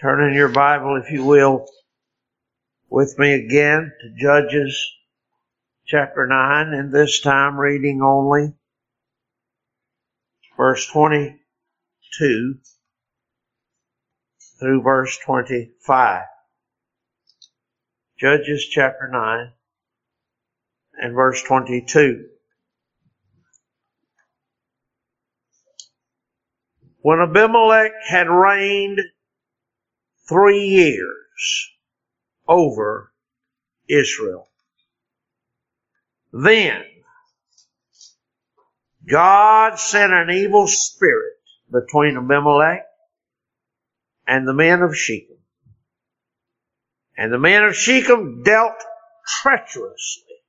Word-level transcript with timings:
Turn 0.00 0.28
in 0.28 0.34
your 0.34 0.48
Bible, 0.48 1.00
if 1.02 1.12
you 1.12 1.24
will, 1.24 1.66
with 2.90 3.16
me 3.16 3.32
again 3.34 3.92
to 4.00 4.10
Judges 4.20 4.92
chapter 5.86 6.26
9, 6.26 6.72
and 6.74 6.92
this 6.92 7.20
time 7.20 7.56
reading 7.56 8.02
only 8.02 8.54
verse 10.56 10.84
22 10.88 12.58
through 14.58 14.82
verse 14.82 15.16
25. 15.24 16.22
Judges 18.18 18.66
chapter 18.66 19.08
9 19.08 19.52
and 21.00 21.14
verse 21.14 21.40
22. 21.44 22.26
When 27.00 27.20
Abimelech 27.20 27.92
had 28.08 28.28
reigned 28.28 29.00
three 30.28 30.66
years 30.66 31.70
over 32.48 33.12
Israel, 33.88 34.48
then 36.32 36.82
God 39.08 39.78
sent 39.78 40.12
an 40.12 40.30
evil 40.30 40.66
spirit 40.66 41.34
between 41.70 42.16
Abimelech 42.16 42.86
and 44.26 44.48
the 44.48 44.54
men 44.54 44.82
of 44.82 44.96
Shechem. 44.96 45.36
And 47.16 47.32
the 47.32 47.38
men 47.38 47.64
of 47.64 47.76
Shechem 47.76 48.42
dealt 48.42 48.82
treacherously 49.42 50.40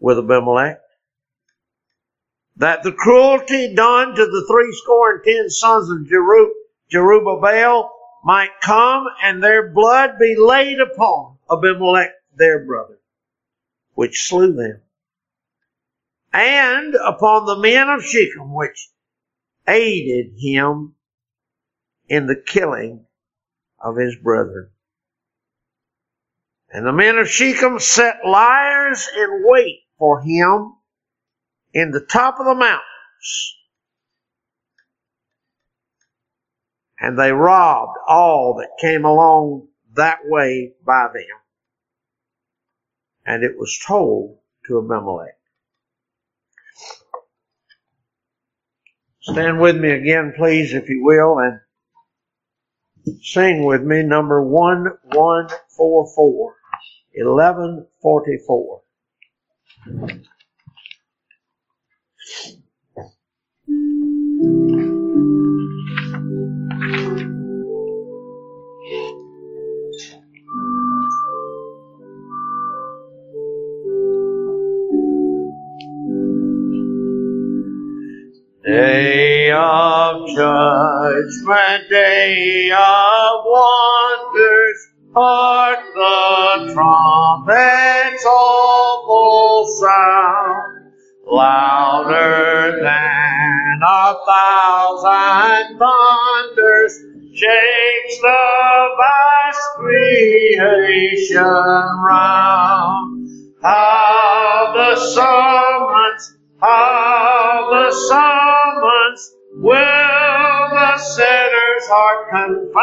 with 0.00 0.18
Abimelech 0.18 0.80
that 2.56 2.82
the 2.82 2.92
cruelty 2.92 3.74
done 3.74 4.14
to 4.14 4.26
the 4.26 4.46
three 4.50 4.72
score 4.82 5.14
and 5.14 5.24
ten 5.24 5.48
sons 5.48 5.88
of 5.90 5.98
Jerub- 6.08 6.50
Jerubbaal 6.92 7.88
might 8.28 8.60
come 8.60 9.06
and 9.22 9.42
their 9.42 9.70
blood 9.70 10.18
be 10.20 10.36
laid 10.36 10.78
upon 10.78 11.38
Abimelech 11.50 12.10
their 12.36 12.62
brother, 12.62 12.98
which 13.94 14.28
slew 14.28 14.52
them, 14.52 14.82
and 16.30 16.94
upon 16.94 17.46
the 17.46 17.56
men 17.56 17.88
of 17.88 18.04
Shechem, 18.04 18.52
which 18.52 18.90
aided 19.66 20.34
him 20.36 20.94
in 22.06 22.26
the 22.26 22.36
killing 22.36 23.06
of 23.80 23.96
his 23.96 24.14
brethren. 24.16 24.68
And 26.70 26.86
the 26.86 26.92
men 26.92 27.16
of 27.16 27.30
Shechem 27.30 27.78
set 27.78 28.16
liers 28.26 29.08
in 29.16 29.42
wait 29.46 29.84
for 29.98 30.20
him 30.20 30.74
in 31.72 31.92
the 31.92 32.04
top 32.04 32.38
of 32.38 32.44
the 32.44 32.54
mountains. 32.54 33.57
And 37.00 37.18
they 37.18 37.32
robbed 37.32 37.96
all 38.08 38.54
that 38.58 38.78
came 38.80 39.04
along 39.04 39.68
that 39.94 40.18
way 40.24 40.72
by 40.84 41.06
them. 41.12 41.24
And 43.24 43.44
it 43.44 43.56
was 43.56 43.78
told 43.86 44.38
to 44.66 44.78
Abimelech. 44.78 45.38
Stand 49.20 49.60
with 49.60 49.76
me 49.76 49.90
again, 49.90 50.32
please, 50.36 50.72
if 50.72 50.88
you 50.88 51.04
will, 51.04 51.38
and 51.38 51.60
sing 53.22 53.64
with 53.64 53.82
me 53.82 54.02
number 54.02 54.42
1144. 54.42 56.56
1144. 57.14 58.82
Day 78.78 79.50
of 79.50 80.28
judgment, 80.36 81.90
day 81.90 82.70
of 82.70 83.44
wonders, 83.44 84.88
hark 85.12 85.80
the 85.96 86.72
trumpet's 86.72 88.24
awful 88.24 89.66
sound, 89.80 90.92
louder 91.26 92.78
than 92.80 93.80
a 93.82 94.14
thousand 94.30 95.76
thunders, 95.76 96.94
shakes 97.34 98.20
the 98.22 98.88
vast 99.00 99.60
creation 99.78 101.42
round. 101.42 103.28
How 103.60 104.72
the 104.72 104.94
summons, 105.00 106.37
how 106.60 107.70
the 107.70 107.90
summons 107.92 109.36
will 109.54 110.68
the 110.70 110.98
sinner's 110.98 111.86
heart 111.86 112.28
confound. 112.30 112.78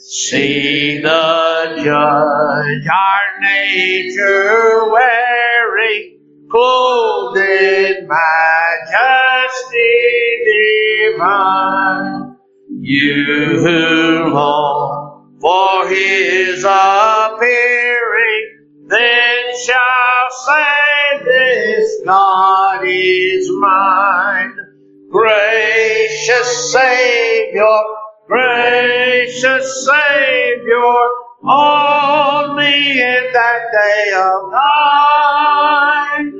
See 0.00 0.98
the 0.98 1.74
judge 1.84 2.86
our 2.86 3.40
nature 3.42 4.90
wearing, 4.90 6.18
clothed 6.50 7.38
in 7.38 8.08
majesty 8.08 9.92
divine. 11.12 12.25
You 12.78 13.60
who 13.60 14.32
long 14.34 15.38
for 15.40 15.88
his 15.88 16.62
appearing, 16.62 17.46
then 18.86 19.44
shall 19.64 20.30
say 20.44 21.24
this 21.24 22.02
God 22.04 22.82
is 22.84 23.50
mine. 23.60 24.56
Gracious 25.10 26.72
Savior, 26.72 27.78
gracious 28.28 29.86
Savior, 29.86 31.08
only 31.44 33.00
in 33.00 33.32
that 33.32 33.62
day 33.72 34.12
of 34.14 34.50
thine, 34.52 36.32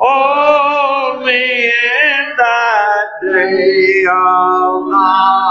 only 0.00 1.66
in 1.66 2.36
that 2.38 3.08
day 3.22 4.06
of 4.10 4.90
thine. 4.90 5.45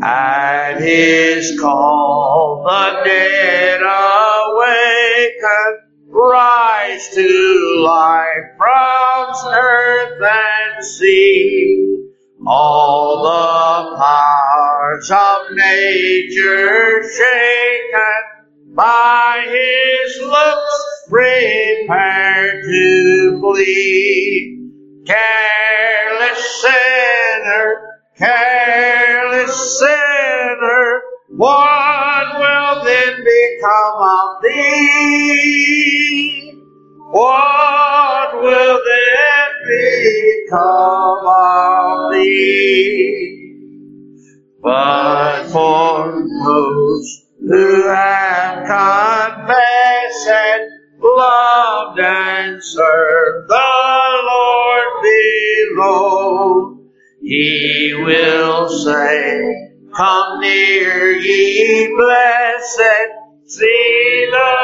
At 0.00 0.80
his 0.80 1.58
call, 1.60 2.62
the 2.64 3.02
dead 3.04 3.80
awaken, 3.82 5.78
rise 6.06 7.08
to 7.14 7.82
life 7.84 8.56
from 8.56 9.52
earth 9.52 10.22
and 10.22 10.84
sea. 10.84 12.12
All 12.46 13.24
the 13.24 13.96
powers 13.96 15.10
of 15.10 15.56
nature 15.56 17.02
shaken 17.16 18.74
by 18.74 19.44
his 19.46 20.20
looks 20.22 20.84
prepare 21.08 22.62
to 22.62 23.40
flee. 23.40 24.70
Careless 25.06 26.62
sinner, 26.62 27.97
careless 28.18 29.78
sinner, 29.78 31.02
what 31.28 32.26
will 32.38 32.84
then 32.84 33.24
become 33.24 34.02
of 34.02 34.42
thee? 34.42 35.38
What 37.10 38.42
will 38.42 38.80
then 38.84 39.50
become 39.68 41.26
of 41.26 42.12
thee? 42.12 43.38
But 44.60 45.44
for 45.52 46.26
those 46.44 47.24
who 47.40 47.88
have 47.88 48.66
confessed 48.66 50.28
and 50.28 50.70
loved 51.00 52.00
and 52.00 52.62
served 52.62 53.48
the 53.48 54.22
Lord 54.26 55.02
below, 55.76 56.77
He 57.28 57.92
will 57.94 58.70
say, 58.70 59.70
Come 59.94 60.40
near, 60.40 61.12
ye 61.12 61.94
blessed, 61.94 63.10
see 63.44 64.28
the 64.30 64.56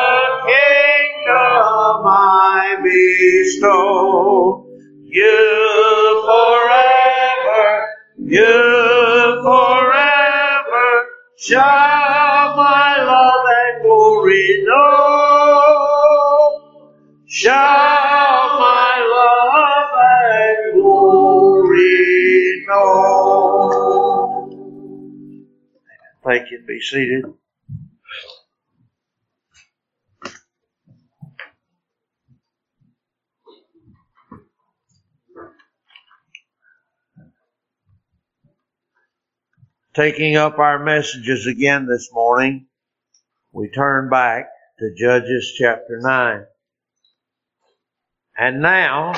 kingdom 0.46 2.06
I 2.06 2.76
bestow. 2.82 4.64
You 5.04 6.22
forever, 6.24 7.86
you 8.16 9.42
forever 9.44 11.06
shall 11.36 12.56
my 12.56 13.04
love 13.04 13.46
and 13.60 13.82
glory 13.82 14.64
know. 14.64 16.62
shall 17.26 18.03
Thank 26.36 26.50
you. 26.50 26.64
Be 26.66 26.80
seated. 26.80 27.24
Taking 39.94 40.36
up 40.36 40.58
our 40.58 40.82
messages 40.82 41.46
again 41.46 41.86
this 41.86 42.10
morning, 42.12 42.66
we 43.52 43.70
turn 43.70 44.10
back 44.10 44.48
to 44.80 44.92
Judges 44.98 45.54
chapter 45.56 46.00
9. 46.02 46.46
And 48.36 48.60
now 48.60 49.12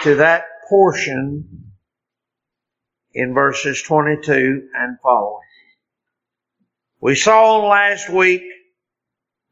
to 0.00 0.14
that 0.14 0.44
portion 0.70 1.74
in 3.12 3.34
verses 3.34 3.82
22 3.82 4.70
and 4.74 4.96
following. 5.02 5.42
We 7.02 7.16
saw 7.16 7.66
last 7.66 8.08
week 8.08 8.44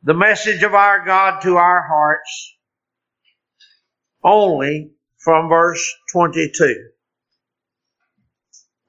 the 0.05 0.15
message 0.15 0.63
of 0.63 0.73
our 0.73 1.05
God 1.05 1.41
to 1.41 1.57
our 1.57 1.83
hearts 1.83 2.55
only 4.23 4.93
from 5.19 5.49
verse 5.49 5.85
22, 6.13 6.91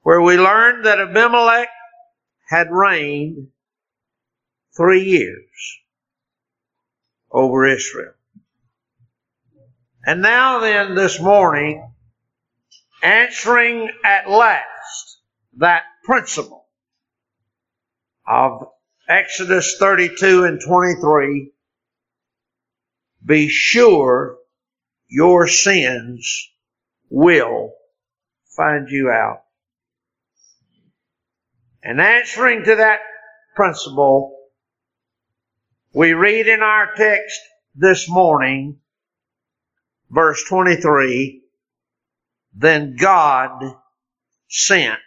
where 0.02 0.22
we 0.22 0.36
learned 0.36 0.84
that 0.84 1.00
Abimelech 1.00 1.70
had 2.48 2.68
reigned 2.70 3.48
three 4.76 5.06
years 5.06 5.80
over 7.32 7.66
Israel. 7.66 8.14
And 10.06 10.22
now 10.22 10.60
then, 10.60 10.94
this 10.94 11.20
morning, 11.20 11.92
answering 13.02 13.90
at 14.04 14.30
last 14.30 15.18
that 15.56 15.82
principle 16.04 16.61
of 18.26 18.68
Exodus 19.08 19.76
32 19.78 20.44
and 20.44 20.60
23, 20.60 21.52
be 23.24 23.48
sure 23.48 24.36
your 25.08 25.46
sins 25.46 26.50
will 27.10 27.72
find 28.56 28.88
you 28.88 29.10
out. 29.10 29.42
And 31.82 32.00
answering 32.00 32.64
to 32.64 32.76
that 32.76 33.00
principle, 33.54 34.38
we 35.92 36.12
read 36.14 36.46
in 36.46 36.62
our 36.62 36.94
text 36.96 37.40
this 37.74 38.08
morning, 38.08 38.78
verse 40.10 40.42
23, 40.48 41.42
then 42.54 42.96
God 42.96 43.74
sent 44.48 45.00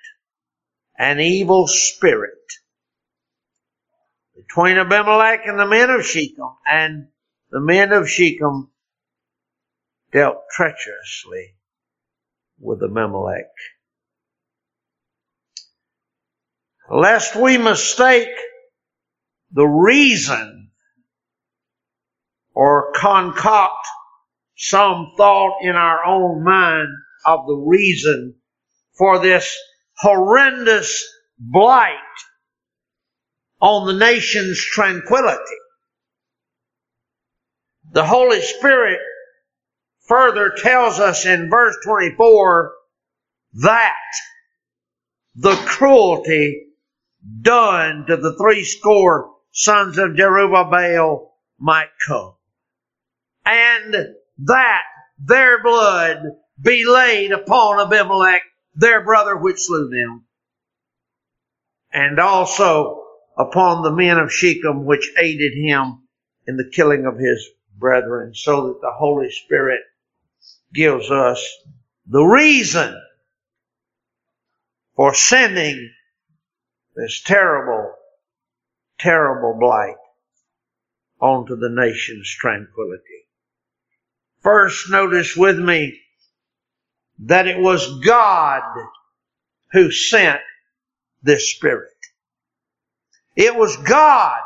an 0.98 1.20
evil 1.20 1.68
spirit 1.68 2.32
between 4.48 4.78
Abimelech 4.78 5.42
and 5.46 5.60
the 5.60 5.68
men 5.68 5.90
of 5.90 6.06
Shechem, 6.06 6.56
and 6.66 7.08
the 7.52 7.60
men 7.60 7.92
of 7.92 8.10
Shechem 8.10 8.70
dealt 10.12 10.38
treacherously 10.56 11.56
with 12.60 12.82
Abimelech. 12.84 13.52
lest 16.90 17.36
we 17.36 17.58
mistake 17.58 18.30
the 19.52 19.66
reason 19.66 20.70
or 22.54 22.92
concoct 22.96 23.88
some 24.58 25.12
thought 25.18 25.58
in 25.62 25.76
our 25.76 26.06
own 26.06 26.44
mind 26.44 26.88
of 27.26 27.46
the 27.48 27.56
reason 27.56 28.36
for 28.98 29.20
this 29.20 29.58
horrendous 29.98 31.04
blight 31.38 31.98
on 33.62 33.88
the 33.88 33.94
nation's 33.94 34.64
tranquility. 34.64 35.40
The 37.92 38.06
Holy 38.06 38.42
Spirit 38.42 39.00
further 40.08 40.54
tells 40.58 41.00
us 41.00 41.26
in 41.26 41.50
verse 41.50 41.76
24 41.86 42.74
that 43.54 43.94
the 45.36 45.56
cruelty 45.66 46.68
done 47.42 48.06
to 48.08 48.18
the 48.18 48.36
three 48.38 48.64
score 48.64 49.32
sons 49.52 49.98
of 49.98 50.12
Jerubbaal 50.12 51.30
might 51.58 51.90
come. 52.06 52.34
And 53.46 53.96
that 54.40 54.84
their 55.18 55.64
blood 55.64 56.18
be 56.62 56.86
laid 56.86 57.32
upon 57.32 57.80
Abimelech, 57.80 58.42
their 58.74 59.04
brother 59.04 59.36
which 59.38 59.60
slew 59.60 59.90
them. 59.90 60.26
And 61.92 62.20
also 62.20 63.05
upon 63.38 63.84
the 63.84 63.92
men 63.92 64.18
of 64.18 64.32
Shechem 64.32 64.86
which 64.86 65.12
aided 65.18 65.54
him 65.54 66.08
in 66.48 66.58
the 66.58 66.70
killing 66.72 67.06
of 67.06 67.18
his 67.18 67.48
brethren, 67.78 68.34
so 68.34 68.68
that 68.68 68.82
the 68.82 68.94
Holy 68.94 69.32
Spirit 69.32 69.82
gives 70.74 71.10
us 71.12 71.46
the 72.08 72.24
reason 72.24 73.02
for 74.96 75.14
sending 75.14 75.92
this 76.96 77.22
terrible, 77.22 77.94
terrible 79.00 79.58
blight 79.60 79.98
onto 81.20 81.56
the 81.56 81.70
nation's 81.70 82.30
tranquility. 82.30 83.28
First, 84.42 84.90
notice 84.90 85.36
with 85.36 85.58
me 85.58 86.00
that 87.20 87.48
it 87.48 87.60
was 87.60 88.00
God 88.00 88.62
who 89.72 89.92
sent 89.92 90.42
this 91.24 91.52
spirit. 91.52 91.95
It 93.36 93.56
was 93.56 93.76
God 93.78 94.42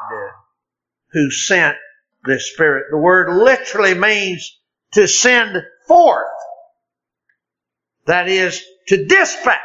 who 1.12 1.31
sent 1.31 1.77
this 2.25 2.51
spirit. 2.51 2.86
The 2.91 2.97
word 2.97 3.30
literally 3.44 3.94
means 3.94 4.59
to 4.94 5.07
send 5.07 5.57
forth. 5.88 6.25
That 8.07 8.27
is, 8.27 8.63
to 8.88 9.06
dispatch. 9.06 9.59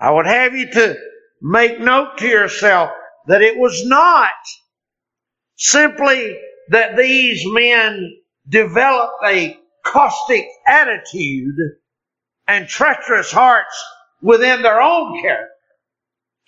I 0.00 0.10
would 0.10 0.26
have 0.26 0.56
you 0.56 0.70
to 0.72 0.96
make 1.40 1.78
note 1.78 2.18
to 2.18 2.26
yourself 2.26 2.90
that 3.28 3.42
it 3.42 3.56
was 3.56 3.86
not 3.86 4.32
simply 5.56 6.36
that 6.70 6.96
these 6.96 7.44
men 7.46 8.16
developed 8.48 9.24
a 9.24 9.56
caustic 9.84 10.46
attitude 10.66 11.54
and 12.48 12.66
treacherous 12.66 13.30
hearts 13.30 13.84
within 14.22 14.62
their 14.62 14.80
own 14.80 15.20
character. 15.20 15.48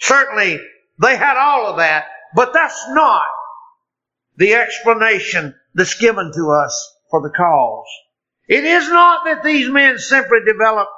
Certainly, 0.01 0.61
they 1.01 1.17
had 1.17 1.37
all 1.37 1.67
of 1.67 1.79
that, 1.79 2.07
but 2.35 2.53
that's 2.55 2.87
not 2.91 3.27
the 4.37 4.55
explanation 4.55 5.55
that's 5.75 5.95
given 5.95 6.33
to 6.35 6.51
us 6.51 6.97
for 7.11 7.21
the 7.21 7.31
cause. 7.31 7.87
It 8.49 8.65
is 8.65 8.89
not 8.89 9.25
that 9.25 9.43
these 9.43 9.69
men 9.69 9.99
simply 9.99 10.39
developed 10.47 10.91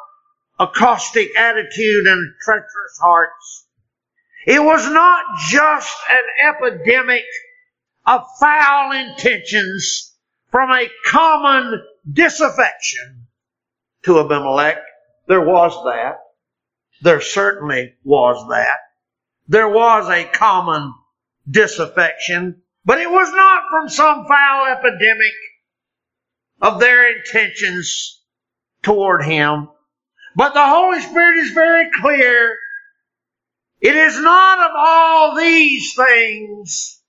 a 0.58 0.66
caustic 0.66 1.36
attitude 1.36 2.06
and 2.06 2.34
treacherous 2.42 2.98
hearts. 3.00 3.66
It 4.46 4.62
was 4.62 4.88
not 4.88 5.24
just 5.50 5.96
an 6.08 6.54
epidemic 6.54 7.24
of 8.06 8.22
foul 8.38 8.92
intentions 8.92 10.14
from 10.50 10.70
a 10.70 10.88
common 11.06 11.82
disaffection 12.10 13.26
to 14.04 14.20
Abimelech. 14.20 14.78
There 15.26 15.44
was 15.44 15.72
that. 15.84 16.18
There 17.02 17.20
certainly 17.20 17.94
was 18.04 18.48
that. 18.48 18.78
There 19.48 19.68
was 19.68 20.08
a 20.08 20.24
common 20.24 20.92
disaffection, 21.48 22.62
but 22.84 23.00
it 23.00 23.10
was 23.10 23.32
not 23.32 23.64
from 23.70 23.88
some 23.88 24.26
foul 24.26 24.66
epidemic 24.66 25.34
of 26.60 26.80
their 26.80 27.16
intentions 27.16 28.22
toward 28.82 29.24
him. 29.24 29.68
But 30.34 30.54
the 30.54 30.66
Holy 30.66 31.00
Spirit 31.00 31.38
is 31.38 31.50
very 31.52 31.90
clear. 32.00 32.56
It 33.80 33.94
is 33.94 34.18
not 34.18 34.58
of 34.58 34.70
all 34.76 35.36
these 35.36 35.94
things 35.94 37.02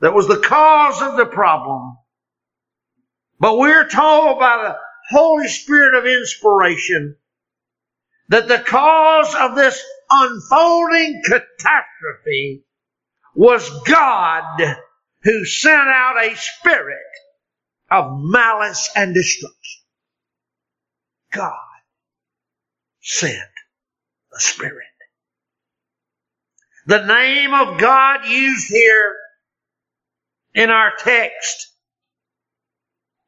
that 0.00 0.14
was 0.14 0.28
the 0.28 0.38
cause 0.38 1.02
of 1.02 1.16
the 1.16 1.26
problem. 1.26 1.96
But 3.38 3.58
we're 3.58 3.88
told 3.88 4.38
by 4.38 4.56
the 4.56 4.76
Holy 5.16 5.48
Spirit 5.48 5.94
of 5.94 6.06
inspiration 6.06 7.16
that 8.30 8.48
the 8.48 8.60
cause 8.60 9.34
of 9.38 9.56
this 9.56 9.80
unfolding 10.10 11.22
catastrophe 11.24 12.64
was 13.34 13.68
God 13.84 14.62
who 15.22 15.44
sent 15.44 15.80
out 15.88 16.16
a 16.24 16.36
spirit 16.36 16.98
of 17.90 18.20
malice 18.22 18.90
and 18.96 19.14
destruction. 19.14 19.82
God 21.32 21.52
sent 23.00 23.38
the 24.32 24.40
Spirit. 24.40 24.86
The 26.86 27.04
name 27.06 27.54
of 27.54 27.78
God 27.80 28.26
used 28.26 28.68
here 28.68 29.16
in 30.54 30.70
our 30.70 30.92
text 30.98 31.72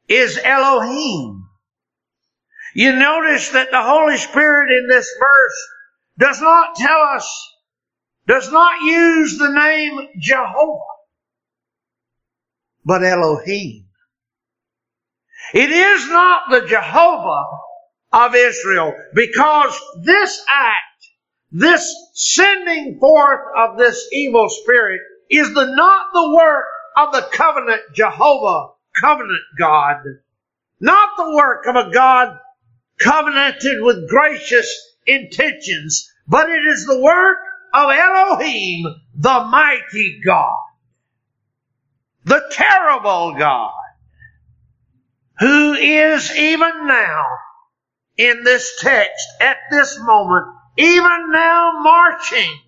is 0.09 0.39
Elohim. 0.43 1.42
You 2.75 2.97
notice 2.97 3.51
that 3.51 3.71
the 3.71 3.83
Holy 3.83 4.17
Spirit 4.17 4.71
in 4.73 4.89
this 4.89 5.09
verse 5.21 5.69
does 6.19 6.41
not 6.41 6.75
tell 6.77 7.01
us, 7.15 7.55
does 8.27 8.51
not 8.51 8.81
use 8.81 9.39
the 9.39 9.51
name 9.51 10.09
Jehovah, 10.19 10.81
but 12.85 13.05
Elohim. 13.05 13.87
It 15.53 15.71
is 15.71 16.09
not 16.09 16.51
the 16.51 16.67
Jehovah 16.67 17.45
of 18.13 18.35
Israel 18.35 18.95
because 19.15 19.79
this 20.03 20.43
act, 20.49 20.77
this 21.51 21.95
sending 22.15 22.99
forth 22.99 23.41
of 23.57 23.77
this 23.77 24.09
evil 24.13 24.49
spirit 24.49 25.01
is 25.31 25.53
the, 25.53 25.67
not 25.67 26.07
the 26.15 26.35
work 26.35 26.65
of 26.97 27.13
the 27.13 27.29
covenant 27.33 27.83
Jehovah, 27.95 28.69
covenant 28.99 29.43
God, 29.59 29.97
not 30.81 31.11
the 31.19 31.35
work 31.35 31.67
of 31.67 31.77
a 31.77 31.91
God 31.93 32.39
covenanted 33.03 33.83
with 33.83 34.09
gracious 34.09 34.69
intentions, 35.07 36.11
but 36.27 36.49
it 36.49 36.65
is 36.67 36.87
the 36.87 37.01
work 37.01 37.39
of 37.75 37.91
Elohim, 37.91 38.87
the 39.15 39.45
mighty 39.51 40.21
God, 40.25 40.61
the 42.25 42.43
terrible 42.51 43.35
God, 43.39 43.73
who 45.39 45.75
is 45.75 46.35
even 46.37 46.87
now 46.87 47.25
in 48.17 48.45
this 48.45 48.79
text 48.81 49.27
at 49.41 49.57
this 49.71 49.99
moment, 50.01 50.47
even 50.79 51.31
now 51.31 51.73
marching, 51.83 52.59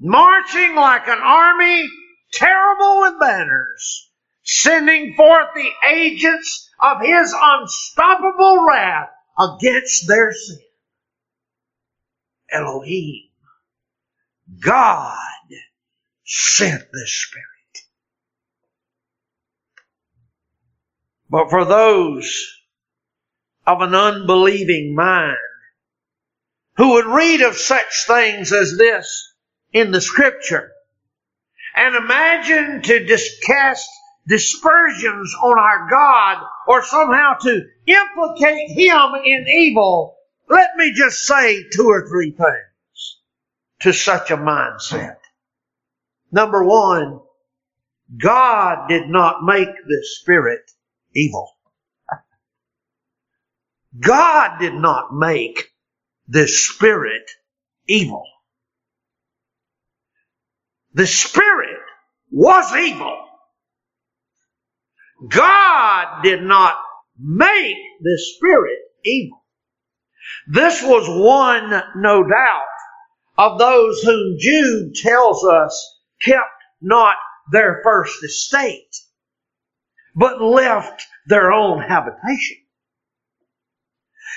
marching 0.00 0.74
like 0.74 1.08
an 1.08 1.20
army 1.20 1.88
terrible 2.32 3.00
with 3.00 3.20
banners, 3.20 4.10
sending 4.42 5.14
forth 5.14 5.48
the 5.54 5.70
agents 5.90 6.67
of 6.80 7.00
his 7.00 7.34
unstoppable 7.40 8.66
wrath 8.66 9.10
against 9.38 10.06
their 10.08 10.32
sin. 10.32 10.58
Elohim, 12.50 13.28
God 14.60 15.16
sent 16.24 16.82
this 16.92 17.26
Spirit. 17.26 17.44
But 21.30 21.50
for 21.50 21.64
those 21.64 22.46
of 23.66 23.82
an 23.82 23.94
unbelieving 23.94 24.94
mind 24.94 25.36
who 26.76 26.94
would 26.94 27.06
read 27.06 27.42
of 27.42 27.56
such 27.56 28.06
things 28.06 28.52
as 28.52 28.78
this 28.78 29.34
in 29.72 29.90
the 29.90 30.00
scripture 30.00 30.70
and 31.76 31.94
imagine 31.94 32.82
to 32.82 33.04
just 33.04 33.42
cast 33.42 33.88
dispersions 34.28 35.34
on 35.42 35.58
our 35.58 35.88
God 35.90 36.44
or 36.68 36.84
somehow 36.84 37.34
to 37.42 37.62
implicate 37.86 38.70
Him 38.70 39.14
in 39.24 39.46
evil, 39.48 40.16
let 40.48 40.76
me 40.76 40.92
just 40.94 41.26
say 41.26 41.64
two 41.74 41.88
or 41.88 42.08
three 42.08 42.32
things 42.32 43.18
to 43.80 43.92
such 43.92 44.30
a 44.30 44.36
mindset. 44.36 45.16
Number 46.32 46.64
one, 46.64 47.20
God 48.16 48.88
did 48.88 49.08
not 49.08 49.44
make 49.44 49.68
the 49.68 50.00
spirit 50.02 50.70
evil. 51.14 51.50
God 53.98 54.58
did 54.60 54.74
not 54.74 55.14
make 55.14 55.72
the 56.28 56.48
spirit 56.48 57.30
evil. 57.86 58.24
The 60.94 61.06
spirit 61.06 61.78
was 62.30 62.74
evil. 62.74 63.27
God 65.26 66.22
did 66.22 66.42
not 66.42 66.76
make 67.18 67.76
the 68.00 68.18
spirit 68.36 68.78
evil. 69.04 69.44
This 70.46 70.82
was 70.82 71.08
one, 71.08 71.82
no 71.96 72.22
doubt, 72.22 72.62
of 73.36 73.58
those 73.58 74.02
whom 74.02 74.36
Jude 74.38 74.94
tells 74.94 75.44
us 75.44 76.00
kept 76.20 76.46
not 76.80 77.16
their 77.50 77.80
first 77.82 78.22
estate, 78.22 78.94
but 80.14 80.40
left 80.40 81.04
their 81.26 81.52
own 81.52 81.80
habitation. 81.80 82.58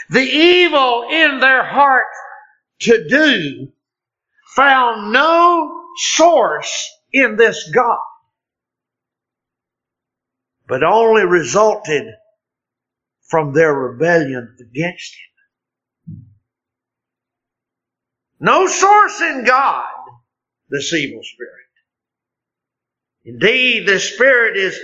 The 0.09 0.21
evil 0.21 1.07
in 1.11 1.39
their 1.39 1.63
heart 1.63 2.05
to 2.81 3.07
do 3.07 3.71
found 4.55 5.13
no 5.13 5.85
source 5.97 6.89
in 7.13 7.35
this 7.37 7.69
God 7.73 7.99
but 10.71 10.83
only 10.83 11.25
resulted 11.25 12.05
from 13.27 13.51
their 13.51 13.73
rebellion 13.73 14.55
against 14.57 15.17
Him. 16.07 16.31
No 18.39 18.67
source 18.67 19.19
in 19.19 19.43
God, 19.43 19.91
this 20.69 20.93
evil 20.93 21.23
spirit. 21.23 21.51
Indeed, 23.25 23.85
this 23.85 24.13
spirit 24.13 24.55
is 24.55 24.79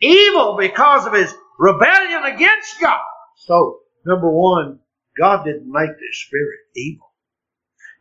evil 0.00 0.56
because 0.60 1.06
of 1.06 1.12
his 1.12 1.34
rebellion 1.58 2.22
against 2.22 2.80
God. 2.80 3.00
So, 3.38 3.80
number 4.06 4.30
one, 4.30 4.78
God 5.18 5.44
didn't 5.44 5.68
make 5.68 5.90
this 5.90 6.22
spirit 6.24 6.60
evil. 6.76 7.12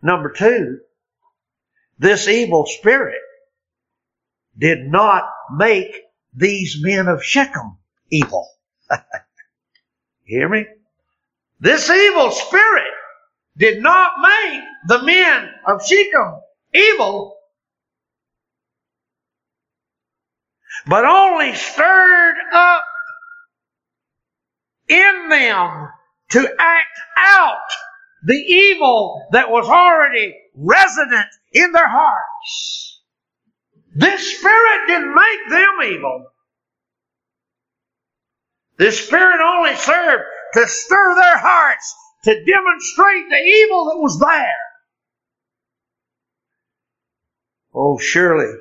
Number 0.03 0.31
two, 0.31 0.77
this 1.97 2.27
evil 2.27 2.67
spirit 2.67 3.21
did 4.55 4.85
not 4.85 5.23
make 5.51 6.03
these 6.33 6.77
men 6.81 7.07
of 7.07 7.23
Shechem 7.23 7.77
evil. 8.11 8.47
hear 10.23 10.49
me? 10.49 10.65
This 11.59 11.89
evil 11.89 12.31
spirit 12.31 12.93
did 13.57 13.81
not 13.83 14.13
make 14.21 14.63
the 14.87 15.03
men 15.03 15.49
of 15.67 15.85
Shechem 15.85 16.39
evil, 16.73 17.37
but 20.87 21.05
only 21.05 21.53
stirred 21.53 22.37
up 22.53 22.83
in 24.87 25.29
them 25.29 25.89
to 26.31 26.55
act 26.59 26.99
out 27.17 27.57
the 28.23 28.35
evil 28.35 29.27
that 29.31 29.49
was 29.49 29.67
already 29.67 30.35
resident 30.55 31.27
in 31.53 31.71
their 31.71 31.87
hearts. 31.87 33.00
This 33.93 34.37
Spirit 34.37 34.87
didn't 34.87 35.13
make 35.13 35.49
them 35.49 35.93
evil. 35.93 36.25
This 38.77 39.05
Spirit 39.05 39.39
only 39.43 39.75
served 39.75 40.23
to 40.53 40.67
stir 40.67 41.15
their 41.15 41.37
hearts, 41.37 41.95
to 42.23 42.33
demonstrate 42.45 43.29
the 43.29 43.37
evil 43.37 43.85
that 43.85 43.97
was 43.97 44.19
there. 44.19 44.55
Oh, 47.73 47.97
surely, 47.97 48.53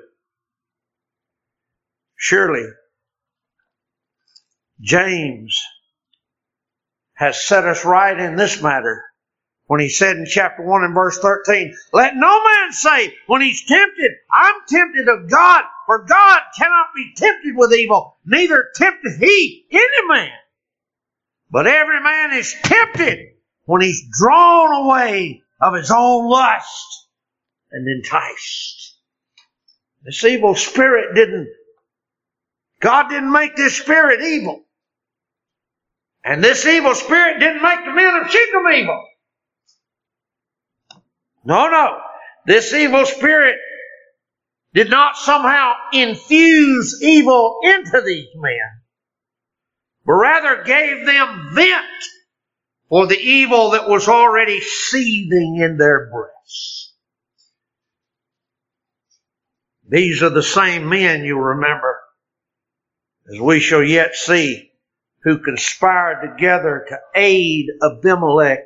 surely, 2.17 2.67
James 4.81 5.61
has 7.15 7.45
set 7.45 7.67
us 7.67 7.85
right 7.85 8.19
in 8.19 8.37
this 8.37 8.63
matter 8.63 9.10
when 9.71 9.79
he 9.79 9.89
said 9.89 10.17
in 10.17 10.27
chapter 10.27 10.65
1 10.65 10.83
and 10.83 10.95
verse 10.95 11.17
13, 11.21 11.77
Let 11.93 12.17
no 12.17 12.45
man 12.45 12.73
say 12.73 13.15
when 13.29 13.41
he's 13.41 13.65
tempted, 13.65 14.11
I'm 14.29 14.57
tempted 14.67 15.07
of 15.07 15.31
God, 15.31 15.62
for 15.87 16.05
God 16.07 16.41
cannot 16.59 16.87
be 16.93 17.12
tempted 17.15 17.55
with 17.55 17.73
evil, 17.73 18.17
neither 18.27 18.69
tempteth 18.75 19.21
he 19.21 19.67
any 19.71 20.09
man. 20.09 20.33
But 21.53 21.69
every 21.69 22.03
man 22.03 22.33
is 22.33 22.53
tempted 22.65 23.29
when 23.67 23.81
he's 23.81 24.09
drawn 24.11 24.87
away 24.87 25.41
of 25.61 25.75
his 25.75 25.93
own 25.93 26.29
lust 26.29 27.07
and 27.71 27.87
enticed. 27.87 28.97
This 30.03 30.25
evil 30.25 30.57
spirit 30.57 31.15
didn't, 31.15 31.49
God 32.81 33.09
didn't 33.09 33.31
make 33.31 33.55
this 33.55 33.79
spirit 33.79 34.21
evil. 34.21 34.65
And 36.25 36.43
this 36.43 36.67
evil 36.67 36.97
spirit 36.97 37.39
didn't 37.39 37.62
make 37.62 37.85
the 37.85 37.93
men 37.93 38.17
of 38.17 38.29
Shechem 38.33 38.67
evil. 38.75 39.07
No, 41.44 41.68
no. 41.68 41.99
This 42.47 42.73
evil 42.73 43.06
spirit 43.06 43.56
did 44.75 44.90
not 44.90 45.16
somehow 45.16 45.73
infuse 45.92 47.00
evil 47.02 47.59
into 47.62 48.02
these 48.04 48.28
men, 48.37 48.82
but 50.04 50.12
rather 50.12 50.62
gave 50.64 51.06
them 51.06 51.50
vent 51.52 51.85
for 52.88 53.06
the 53.06 53.18
evil 53.18 53.70
that 53.70 53.88
was 53.88 54.09
already 54.09 54.61
seething 54.61 55.61
in 55.62 55.76
their 55.76 56.11
breasts. 56.11 56.94
These 59.88 60.23
are 60.23 60.30
the 60.30 60.42
same 60.42 60.88
men, 60.88 61.25
you 61.25 61.37
remember, 61.37 61.99
as 63.32 63.40
we 63.40 63.59
shall 63.59 63.82
yet 63.82 64.14
see, 64.14 64.70
who 65.25 65.38
conspired 65.38 66.23
together 66.23 66.87
to 66.88 66.99
aid 67.14 67.66
Abimelech 67.82 68.61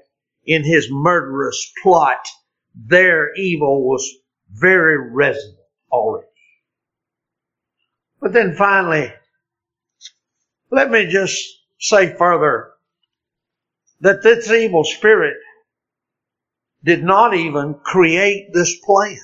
in 0.44 0.64
his 0.64 0.88
murderous 0.90 1.72
plot 1.82 2.26
their 2.74 3.34
evil 3.34 3.88
was 3.88 4.08
very 4.50 5.10
resident 5.10 5.58
already. 5.90 6.28
But 8.20 8.32
then 8.32 8.56
finally, 8.56 9.12
let 10.70 10.90
me 10.90 11.06
just 11.06 11.46
say 11.78 12.16
further 12.16 12.72
that 14.00 14.22
this 14.22 14.50
evil 14.50 14.84
spirit 14.84 15.36
did 16.82 17.02
not 17.02 17.34
even 17.34 17.74
create 17.74 18.52
this 18.52 18.76
plan. 18.80 19.18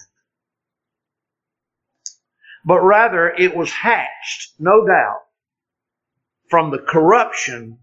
But 2.64 2.80
rather 2.80 3.28
it 3.28 3.57
was 3.57 3.71
hatched, 3.71 4.54
no 4.59 4.87
doubt, 4.87 5.23
from 6.49 6.71
the 6.71 6.78
corruption 6.78 7.78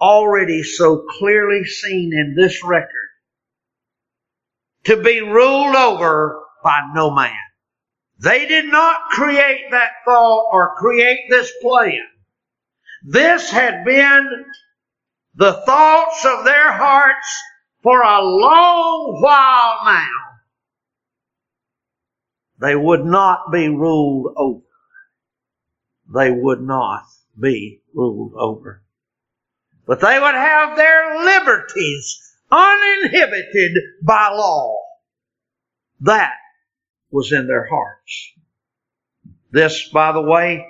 already 0.00 0.62
so 0.62 1.04
clearly 1.18 1.64
seen 1.64 2.12
in 2.12 2.34
this 2.36 2.62
record 2.64 3.05
to 4.86 5.02
be 5.02 5.20
ruled 5.20 5.74
over 5.74 6.40
by 6.62 6.80
no 6.94 7.10
man. 7.10 7.32
They 8.18 8.46
did 8.46 8.66
not 8.66 9.10
create 9.10 9.70
that 9.72 9.90
thought 10.04 10.50
or 10.52 10.76
create 10.76 11.28
this 11.28 11.52
plan. 11.60 12.06
This 13.04 13.50
had 13.50 13.84
been 13.84 14.44
the 15.34 15.52
thoughts 15.52 16.24
of 16.24 16.44
their 16.44 16.72
hearts 16.72 17.42
for 17.82 18.00
a 18.00 18.22
long 18.22 19.20
while 19.20 19.84
now. 19.84 20.08
They 22.58 22.74
would 22.74 23.04
not 23.04 23.52
be 23.52 23.68
ruled 23.68 24.34
over. 24.36 24.62
They 26.14 26.30
would 26.30 26.62
not 26.62 27.02
be 27.38 27.82
ruled 27.92 28.32
over. 28.34 28.82
But 29.86 30.00
they 30.00 30.18
would 30.18 30.34
have 30.34 30.76
their 30.76 31.22
liberties 31.22 32.25
uninhibited 32.50 33.76
by 34.02 34.30
law. 34.32 34.78
That 36.00 36.34
was 37.10 37.32
in 37.32 37.46
their 37.46 37.66
hearts. 37.66 38.32
This, 39.50 39.88
by 39.88 40.12
the 40.12 40.22
way, 40.22 40.66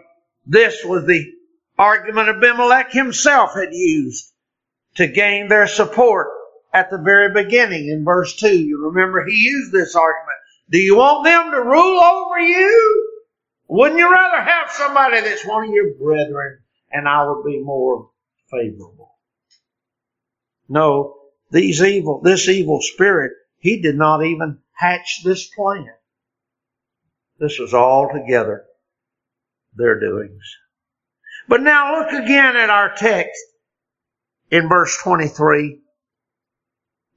this 0.47 0.85
was 0.85 1.07
the 1.07 1.33
argument 1.79 2.29
Abimelech 2.29 2.93
himself 2.93 3.55
had 3.55 3.73
used 3.73 4.33
to 4.95 5.07
gain 5.07 5.49
their 5.49 5.67
support 5.67 6.29
at 6.73 6.91
the 6.91 6.99
very 6.99 7.33
beginning 7.33 7.89
in 7.89 8.05
verse 8.05 8.37
2. 8.37 8.49
You 8.49 8.87
remember 8.87 9.25
he 9.25 9.35
used 9.35 9.73
this 9.73 9.97
argument. 9.97 10.39
Do 10.71 10.79
you 10.79 10.97
want 10.97 11.25
them 11.25 11.51
to 11.51 11.63
rule 11.63 12.01
over 12.01 12.39
you? 12.39 13.13
Wouldn't 13.69 13.99
you 13.99 14.11
rather 14.11 14.43
have 14.43 14.71
somebody 14.71 15.21
that's 15.21 15.47
one 15.47 15.65
of 15.65 15.71
your 15.71 15.95
brethren 15.95 16.59
and 16.93 17.09
I 17.09 17.27
would 17.29 17.45
be 17.45 17.61
more 17.63 18.11
favorable? 18.51 19.17
No, 20.69 21.16
these 21.51 21.83
evil, 21.83 22.21
this 22.23 22.49
evil 22.49 22.81
spirit, 22.81 23.33
he 23.59 23.81
did 23.81 23.97
not 23.97 24.25
even 24.25 24.59
hatch 24.73 25.23
this 25.25 25.49
plan. 25.49 25.89
This 27.39 27.59
was 27.59 27.75
all 27.75 28.11
together 28.13 28.65
their 29.75 30.01
doings. 30.01 30.57
But 31.49 31.63
now 31.63 31.99
look 31.99 32.13
again 32.13 32.57
at 32.57 32.71
our 32.71 32.95
text 32.97 33.41
in 34.51 34.69
verse 34.69 34.97
23. 35.03 35.81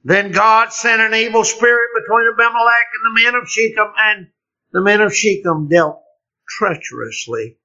Then 0.04 0.32
God 0.32 0.72
sent 0.72 1.00
an 1.00 1.14
evil 1.14 1.44
spirit 1.44 1.90
between 1.94 2.28
Abimelech 2.32 2.86
and 2.94 3.16
the 3.16 3.24
men 3.24 3.34
of 3.34 3.48
Shechem, 3.48 3.92
and 3.98 4.28
the 4.72 4.80
men 4.80 5.00
of 5.00 5.14
Shechem 5.14 5.68
dealt 5.68 6.02
treacherously 6.48 7.58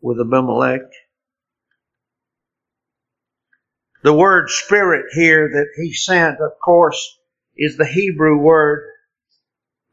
with 0.00 0.20
Abimelech. 0.20 0.82
The 4.02 4.12
word 4.14 4.48
spirit 4.48 5.06
here 5.12 5.48
that 5.48 5.68
he 5.76 5.92
sent, 5.92 6.40
of 6.40 6.52
course, 6.58 7.18
is 7.56 7.76
the 7.76 7.84
Hebrew 7.84 8.38
word 8.38 8.88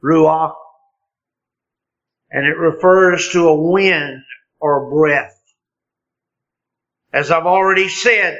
ruach, 0.01 0.55
and 2.31 2.45
it 2.45 2.57
refers 2.57 3.29
to 3.33 3.49
a 3.49 3.71
wind 3.71 4.23
or 4.59 4.89
breath. 4.89 5.33
As 7.11 7.31
I've 7.31 7.45
already 7.45 7.89
said, 7.89 8.39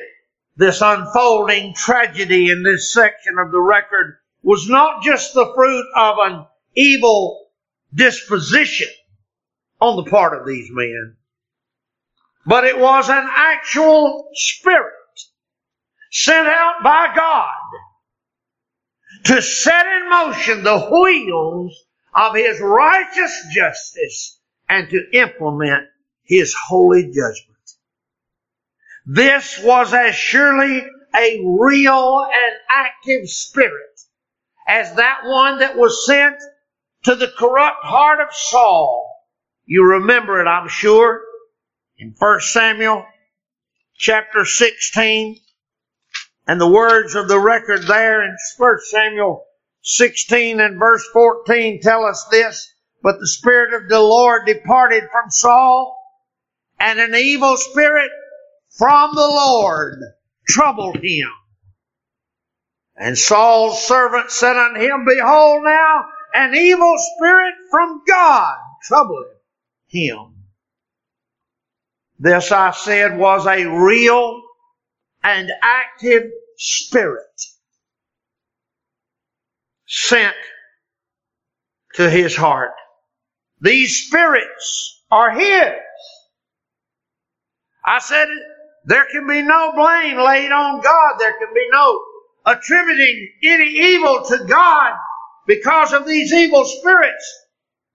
this 0.56 0.82
unfolding 0.82 1.73
tragedy 1.73 2.49
in 2.49 2.63
this 2.63 2.93
section 2.93 3.38
of 3.38 3.51
the 3.51 3.60
record 3.62 4.19
was 4.43 4.69
not 4.69 5.03
just 5.03 5.34
the 5.34 5.51
fruit 5.53 5.86
of 5.95 6.15
an 6.19 6.45
evil 6.75 7.49
disposition 7.93 8.88
on 9.82 9.97
the 9.97 10.10
part 10.10 10.39
of 10.39 10.47
these 10.47 10.69
men, 10.71 11.17
but 12.45 12.63
it 12.63 12.80
was 12.80 13.10
an 13.10 13.27
actual 13.36 14.30
spirit 14.34 14.93
sent 16.12 16.48
out 16.48 16.84
by 16.84 17.13
God 17.15 17.54
to 19.26 19.41
set 19.41 19.86
in 19.86 20.10
motion 20.10 20.63
the 20.63 20.80
wheels 20.89 21.86
of 22.13 22.36
His 22.36 22.60
righteous 22.60 23.46
justice 23.54 24.39
and 24.70 24.89
to 24.89 25.04
implement 25.13 25.88
His 26.24 26.54
holy 26.54 27.04
judgment. 27.04 27.58
This 29.06 29.60
was 29.63 29.93
as 29.93 30.15
surely 30.15 30.86
a 31.15 31.41
real 31.46 32.26
and 32.26 32.54
active 32.70 33.30
spirit 33.30 34.02
as 34.67 34.93
that 34.96 35.22
one 35.24 35.60
that 35.60 35.78
was 35.78 36.06
sent 36.06 36.36
to 37.04 37.15
the 37.15 37.32
corrupt 37.38 37.84
heart 37.84 38.20
of 38.20 38.34
Saul. 38.34 39.10
You 39.65 39.84
remember 39.84 40.41
it, 40.41 40.48
I'm 40.48 40.67
sure, 40.67 41.22
in 41.98 42.13
1 42.17 42.41
Samuel 42.41 43.06
chapter 43.98 44.43
16. 44.43 45.39
And 46.47 46.62
the 46.62 46.69
words 46.69 47.15
of 47.15 47.27
the 47.27 47.39
record 47.39 47.83
there 47.88 48.23
in 48.23 48.36
1 48.57 48.77
Samuel 48.89 49.45
16 49.81 50.60
and 50.62 50.79
verse 50.79 51.05
14 51.12 51.81
tell 51.81 52.05
us 52.05 52.25
this. 52.31 52.73
But 53.03 53.19
the 53.19 53.27
Spirit 53.27 53.73
of 53.73 53.89
the 53.89 53.99
Lord 53.99 54.45
departed 54.45 55.03
from 55.12 55.29
Saul, 55.29 55.95
and 56.79 56.99
an 56.99 57.15
evil 57.15 57.57
spirit 57.57 58.10
from 58.69 59.13
the 59.13 59.27
Lord 59.27 59.99
troubled 60.47 60.97
him. 61.03 61.29
And 62.95 63.17
Saul's 63.17 63.86
servant 63.86 64.31
said 64.31 64.57
unto 64.57 64.79
him, 64.79 65.05
Behold 65.05 65.63
now, 65.63 66.05
an 66.33 66.55
evil 66.55 66.95
spirit 67.15 67.53
from 67.69 68.01
God 68.07 68.57
troubleth 68.83 69.27
him. 69.88 70.33
This 72.19 72.51
I 72.51 72.71
said 72.71 73.17
was 73.17 73.45
a 73.45 73.65
real 73.65 74.41
and 75.23 75.51
active 75.62 76.23
spirit 76.58 77.41
sent 79.88 80.36
to 81.95 82.10
his 82.10 82.36
heart. 82.36 82.73
These 83.62 84.06
spirits 84.08 85.03
are 85.10 85.32
his. 85.32 85.73
I 87.86 87.99
said 87.99 88.27
there 88.86 89.06
can 89.12 89.27
be 89.27 89.41
no 89.41 89.73
blame 89.73 90.17
laid 90.17 90.51
on 90.51 90.82
God. 90.82 91.17
There 91.19 91.38
can 91.39 91.53
be 91.53 91.67
no 91.71 92.03
attributing 92.45 93.30
any 93.43 93.69
evil 93.69 94.23
to 94.25 94.45
God 94.45 94.93
because 95.45 95.93
of 95.93 96.06
these 96.06 96.34
evil 96.34 96.65
spirits. 96.65 97.45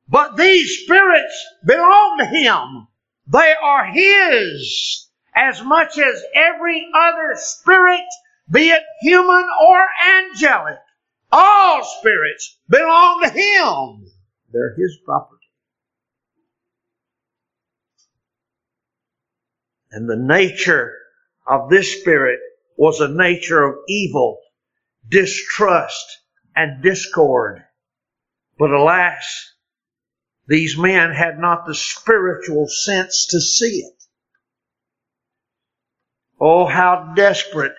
But 0.08 0.36
these 0.36 0.80
spirits 0.84 1.46
belong 1.64 2.18
to 2.18 2.26
Him. 2.26 2.88
They 3.26 3.54
are 3.62 3.86
His 3.86 5.01
as 5.34 5.62
much 5.62 5.98
as 5.98 6.22
every 6.34 6.88
other 6.94 7.34
spirit, 7.36 8.04
be 8.50 8.70
it 8.70 8.82
human 9.00 9.46
or 9.62 9.86
angelic. 10.10 10.78
All 11.30 11.82
spirits 11.84 12.58
belong 12.68 13.22
to 13.22 13.30
Him. 13.30 14.12
They're 14.52 14.74
His 14.76 14.98
property. 15.04 15.46
And 19.90 20.08
the 20.08 20.16
nature 20.16 20.94
of 21.46 21.68
this 21.70 22.00
spirit 22.00 22.40
was 22.76 23.00
a 23.00 23.08
nature 23.08 23.62
of 23.62 23.76
evil, 23.88 24.38
distrust, 25.08 26.20
and 26.56 26.82
discord. 26.82 27.62
But 28.58 28.70
alas, 28.70 29.54
these 30.46 30.76
men 30.76 31.12
had 31.12 31.38
not 31.38 31.66
the 31.66 31.74
spiritual 31.74 32.68
sense 32.68 33.26
to 33.30 33.40
see 33.40 33.80
it. 33.80 34.01
Oh, 36.44 36.66
how 36.66 37.12
desperate 37.14 37.76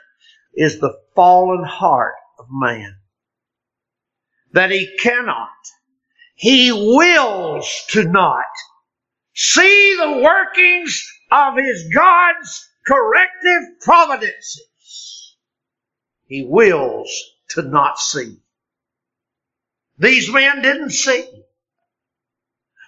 is 0.55 0.79
the 0.79 0.97
fallen 1.15 1.65
heart 1.65 2.15
of 2.39 2.45
man. 2.49 2.95
That 4.53 4.71
he 4.71 4.95
cannot, 4.97 5.49
he 6.35 6.71
wills 6.71 7.69
to 7.89 8.05
not 8.05 8.45
see 9.35 9.97
the 9.99 10.21
workings 10.23 11.05
of 11.29 11.57
his 11.57 11.89
God's 11.93 12.69
corrective 12.87 13.81
providences. 13.81 15.35
He 16.27 16.45
wills 16.47 17.11
to 17.49 17.63
not 17.63 17.99
see. 17.99 18.37
These 19.97 20.31
men 20.31 20.61
didn't 20.61 20.91
see. 20.91 21.29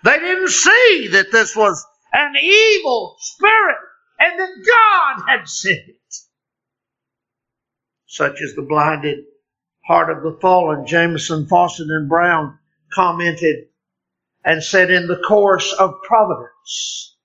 They 0.05 0.19
didn't 0.19 0.51
see 0.51 1.09
that 1.11 1.33
this 1.33 1.53
was 1.53 1.85
an 2.13 2.35
evil 2.41 3.17
spirit 3.19 3.84
and 4.25 4.39
that 4.39 4.65
God 4.67 5.23
had 5.27 5.47
sent 5.47 5.87
it. 5.87 6.15
Such 8.07 8.41
is 8.41 8.55
the 8.55 8.61
blinded 8.63 9.19
heart 9.85 10.09
of 10.09 10.23
the 10.23 10.39
fallen. 10.41 10.87
Jamieson, 10.87 11.45
Fausset, 11.47 11.89
and 11.89 12.09
Brown 12.09 12.57
commented 12.93 13.67
and 14.43 14.63
said, 14.63 14.89
in 14.89 15.07
the 15.07 15.21
course 15.27 15.73
of 15.73 16.01
providence. 16.03 17.17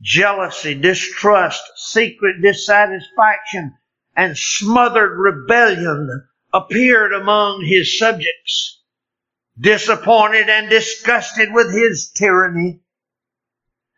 Jealousy, 0.00 0.74
distrust, 0.74 1.62
secret 1.76 2.40
dissatisfaction, 2.42 3.74
and 4.16 4.36
smothered 4.36 5.18
rebellion 5.18 6.26
appeared 6.52 7.12
among 7.12 7.64
his 7.64 7.98
subjects. 7.98 8.80
Disappointed 9.60 10.48
and 10.48 10.68
disgusted 10.70 11.50
with 11.52 11.72
his 11.72 12.10
tyranny. 12.10 12.80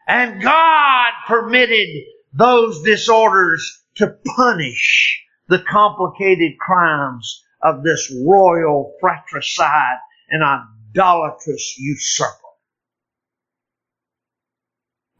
And 0.07 0.43
God 0.43 1.13
permitted 1.27 1.89
those 2.35 2.83
disorders 2.83 3.83
to 3.97 4.17
punish 4.37 5.23
the 5.49 5.61
complicated 5.61 6.59
crimes 6.59 7.45
of 7.63 7.83
this 7.83 8.13
royal 8.25 8.95
fratricide 9.01 9.99
and 10.29 10.43
idolatrous 10.43 11.79
usurper. 11.79 12.35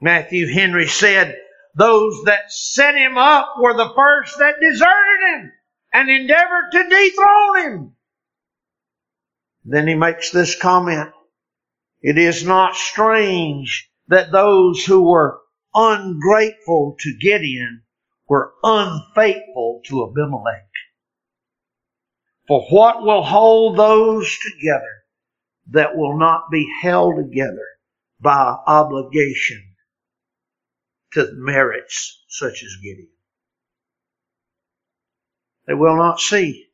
Matthew 0.01 0.53
Henry 0.53 0.89
said, 0.89 1.39
those 1.77 2.23
that 2.25 2.53
set 2.53 2.95
him 2.95 3.17
up 3.17 3.55
were 3.59 3.75
the 3.75 3.93
first 3.97 4.39
that 4.39 4.61
deserted 4.61 5.29
him 5.29 5.53
and 5.93 6.11
endeavored 6.11 6.73
to 6.73 6.89
dethrone 6.89 7.63
him. 7.63 7.97
Then 9.65 9.89
he 9.89 9.95
makes 9.95 10.31
this 10.31 10.57
comment. 10.57 11.11
It 12.03 12.19
is 12.19 12.45
not 12.45 12.77
strange 12.77 13.91
that 14.09 14.31
those 14.31 14.85
who 14.85 15.05
were 15.05 15.41
ungrateful 15.75 16.97
to 17.01 17.19
Gideon 17.21 17.83
were 18.29 18.53
unfaithful 18.63 19.83
to 19.87 20.05
Abimelech. 20.05 20.69
For 22.47 22.63
what 22.71 23.03
will 23.03 23.23
hold 23.23 23.79
those 23.79 24.39
together 24.39 25.05
that 25.71 25.97
will 25.97 26.19
not 26.19 26.51
be 26.51 26.71
held 26.83 27.17
together 27.17 27.67
by 28.21 28.57
obligation 28.67 29.63
to 31.15 31.31
merits 31.35 32.23
such 32.29 32.63
as 32.63 32.77
Gideon? 32.83 33.09
They 35.67 35.75
will 35.75 35.97
not 35.97 36.21
see. 36.21 36.69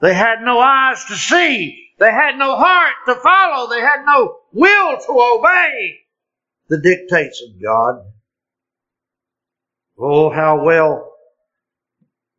They 0.00 0.12
had 0.12 0.42
no 0.42 0.58
eyes 0.60 1.04
to 1.06 1.14
see. 1.14 1.88
They 1.98 2.10
had 2.10 2.36
no 2.36 2.56
heart 2.56 2.94
to 3.06 3.14
follow. 3.14 3.70
They 3.70 3.80
had 3.80 4.04
no 4.04 4.40
will 4.52 4.98
to 4.98 5.38
obey 5.38 6.03
the 6.68 6.80
dictates 6.80 7.42
of 7.42 7.62
God. 7.62 8.04
Oh, 9.98 10.30
how 10.30 10.64
well 10.64 11.12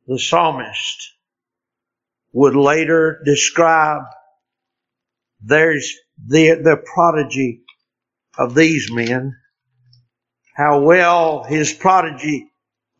the 0.07 0.19
psalmist 0.19 1.13
would 2.33 2.55
later 2.55 3.21
describe 3.25 4.03
there's 5.41 5.93
the, 6.27 6.55
the 6.63 6.77
prodigy 6.93 7.61
of 8.37 8.55
these 8.55 8.91
men. 8.91 9.35
How 10.55 10.81
well 10.81 11.43
his 11.43 11.73
prodigy 11.73 12.51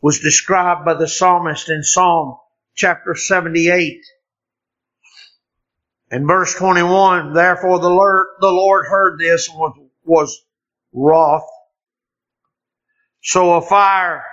was 0.02 0.20
described 0.20 0.86
by 0.86 0.94
the 0.94 1.08
psalmist 1.08 1.70
in 1.70 1.84
Psalm 1.84 2.38
chapter 2.76 3.16
78. 3.16 4.02
In 6.12 6.28
verse 6.28 6.54
21, 6.56 7.34
therefore 7.34 7.80
the 7.80 7.90
Lord, 7.90 8.28
the 8.40 8.52
Lord 8.52 8.86
heard 8.86 9.20
this 9.20 9.50
and 9.50 9.58
was, 9.58 9.74
was 10.04 10.45
wroth. 10.96 11.48
So 13.22 13.54
a 13.56 13.62
fire 13.62 14.24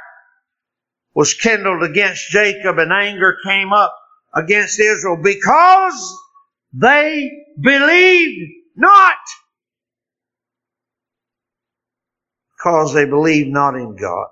was 1.15 1.35
kindled 1.35 1.83
against 1.83 2.31
Jacob 2.31 2.79
and 2.79 2.93
anger 2.93 3.37
came 3.45 3.73
up 3.73 3.95
against 4.35 4.81
Israel 4.81 5.19
because 5.23 6.19
they 6.73 7.31
believed 7.61 8.51
not. 8.77 9.17
Because 12.57 12.95
they 12.95 13.05
believed 13.05 13.51
not 13.51 13.75
in 13.75 13.97
God. 13.97 14.29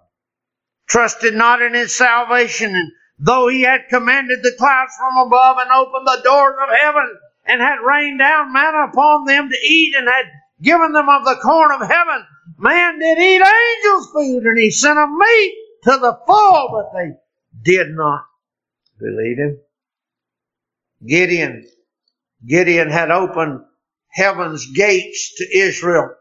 Trusted 0.89 1.35
not 1.35 1.63
in 1.63 1.75
His 1.75 1.97
salvation 1.97 2.75
and 2.75 2.93
though 3.19 3.49
He 3.49 3.63
had 3.63 3.89
commanded 3.91 4.43
the 4.43 4.55
clouds 4.59 4.93
from 4.99 5.27
above 5.27 5.59
and 5.59 5.71
opened 5.71 6.07
the 6.07 6.23
doors 6.25 6.57
of 6.63 6.77
heaven 6.81 7.19
and 7.47 7.61
had 7.61 7.85
rained 7.85 8.19
down 8.19 8.53
manna 8.53 8.89
upon 8.91 9.25
them 9.27 9.49
to 9.49 9.57
eat 9.67 9.95
and 9.97 10.09
had 10.09 10.27
given 10.63 10.93
them 10.93 11.09
of 11.09 11.25
the 11.25 11.41
corn 11.43 11.73
of 11.73 11.89
heaven, 11.89 12.27
man 12.59 12.99
did 12.99 13.19
eat 13.19 13.43
angels' 13.43 14.11
food 14.13 14.45
and 14.45 14.59
He 14.59 14.71
sent 14.71 14.97
them 14.97 15.17
meat 15.19 15.55
to 15.85 15.91
the 15.93 16.19
full, 16.27 16.69
but 16.73 16.99
they 16.99 17.13
did 17.63 17.89
not 17.91 18.25
believe 18.99 19.39
Him. 19.39 19.59
Gideon. 21.07 21.67
Gideon 22.47 22.91
had 22.91 23.11
opened 23.11 23.61
heaven's 24.13 24.67
gates 24.73 25.35
to 25.37 25.59
Israel. 25.59 26.15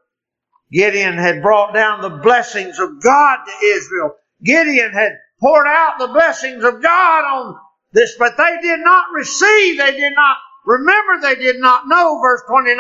Gideon 0.72 1.18
had 1.18 1.42
brought 1.42 1.74
down 1.74 2.02
the 2.02 2.22
blessings 2.22 2.80
of 2.80 3.02
God 3.02 3.38
to 3.46 3.66
Israel. 3.66 4.12
Gideon 4.44 4.92
had 4.94 5.14
poured 5.40 5.68
out 5.68 6.00
the 6.00 6.08
blessings 6.08 6.64
of 6.64 6.82
God 6.82 7.26
on 7.26 7.56
this, 7.92 8.16
but 8.20 8.38
they 8.38 8.58
did 8.62 8.80
not 8.82 9.06
receive, 9.14 9.80
they 9.80 9.92
did 9.92 10.14
not 10.16 10.38
remember, 10.66 11.22
they 11.22 11.36
did 11.36 11.60
not 11.60 11.88
know, 11.88 12.20
verse 12.22 12.42
29. 12.48 12.78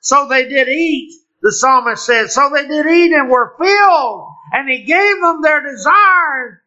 So 0.00 0.26
they 0.28 0.48
did 0.48 0.68
eat, 0.68 1.12
the 1.42 1.52
psalmist 1.52 2.06
says. 2.06 2.34
So 2.34 2.50
they 2.52 2.66
did 2.66 2.86
eat 2.86 3.12
and 3.12 3.30
were 3.30 3.54
filled, 3.58 4.28
and 4.52 4.68
he 4.68 4.84
gave 4.84 5.20
them 5.20 5.42
their 5.42 5.62
desire. 5.62 6.62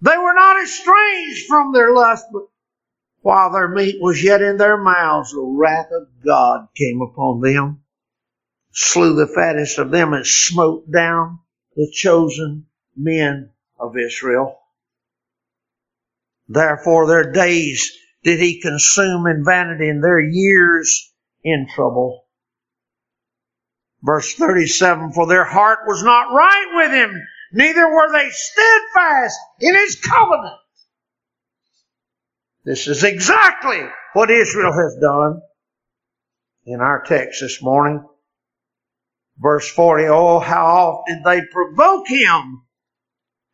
They 0.00 0.16
were 0.16 0.34
not 0.34 0.62
estranged 0.62 1.46
from 1.46 1.72
their 1.72 1.92
lust, 1.92 2.24
but 2.32 2.44
while 3.20 3.52
their 3.52 3.68
meat 3.68 4.00
was 4.00 4.22
yet 4.22 4.40
in 4.40 4.56
their 4.56 4.78
mouths, 4.78 5.32
the 5.32 5.40
wrath 5.40 5.90
of 5.92 6.08
God 6.24 6.68
came 6.76 7.02
upon 7.02 7.40
them, 7.40 7.82
slew 8.72 9.14
the 9.14 9.26
fattest 9.26 9.78
of 9.78 9.90
them, 9.90 10.14
and 10.14 10.26
smote 10.26 10.90
down 10.90 11.40
the 11.76 11.90
chosen 11.92 12.66
men 12.96 13.50
of 13.78 13.96
Israel. 13.98 14.58
Therefore 16.48 17.06
their 17.06 17.30
days 17.30 17.92
did 18.22 18.40
he 18.40 18.60
consume 18.60 19.26
in 19.26 19.44
vanity, 19.44 19.88
and 19.88 20.02
their 20.02 20.20
years 20.20 21.12
in 21.44 21.68
trouble. 21.74 22.24
Verse 24.02 24.34
37, 24.34 25.12
for 25.12 25.26
their 25.26 25.44
heart 25.44 25.80
was 25.86 26.02
not 26.02 26.32
right 26.32 26.70
with 26.74 26.92
him, 26.92 27.20
neither 27.52 27.88
were 27.88 28.12
they 28.12 28.30
steadfast 28.30 29.38
in 29.60 29.74
his 29.74 29.96
covenant. 29.96 30.54
This 32.64 32.86
is 32.86 33.02
exactly 33.02 33.80
what 34.12 34.30
Israel 34.30 34.72
has 34.72 34.96
done 35.00 35.40
in 36.64 36.80
our 36.80 37.02
text 37.02 37.40
this 37.40 37.62
morning. 37.62 38.04
Verse 39.38 39.68
40, 39.70 40.04
oh, 40.08 40.38
how 40.38 40.66
often 40.66 41.22
they 41.24 41.40
provoke 41.50 42.08
him 42.08 42.62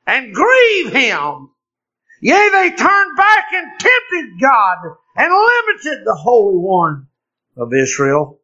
and 0.06 0.34
grieve 0.34 0.92
him. 0.92 1.50
Yea, 2.20 2.48
they 2.50 2.70
turned 2.70 3.16
back 3.16 3.52
and 3.52 3.78
tempted 3.78 4.40
God 4.40 4.78
and 5.16 5.32
limited 5.32 6.04
the 6.04 6.14
Holy 6.14 6.56
One 6.56 7.06
of 7.56 7.72
Israel. 7.74 8.40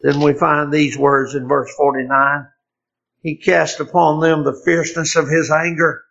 Then 0.00 0.20
we 0.20 0.32
find 0.34 0.72
these 0.72 0.96
words 0.96 1.34
in 1.34 1.48
verse 1.48 1.72
49. 1.76 2.46
He 3.22 3.36
cast 3.36 3.80
upon 3.80 4.20
them 4.20 4.44
the 4.44 4.60
fierceness 4.64 5.16
of 5.16 5.28
his 5.28 5.50
anger 5.50 6.02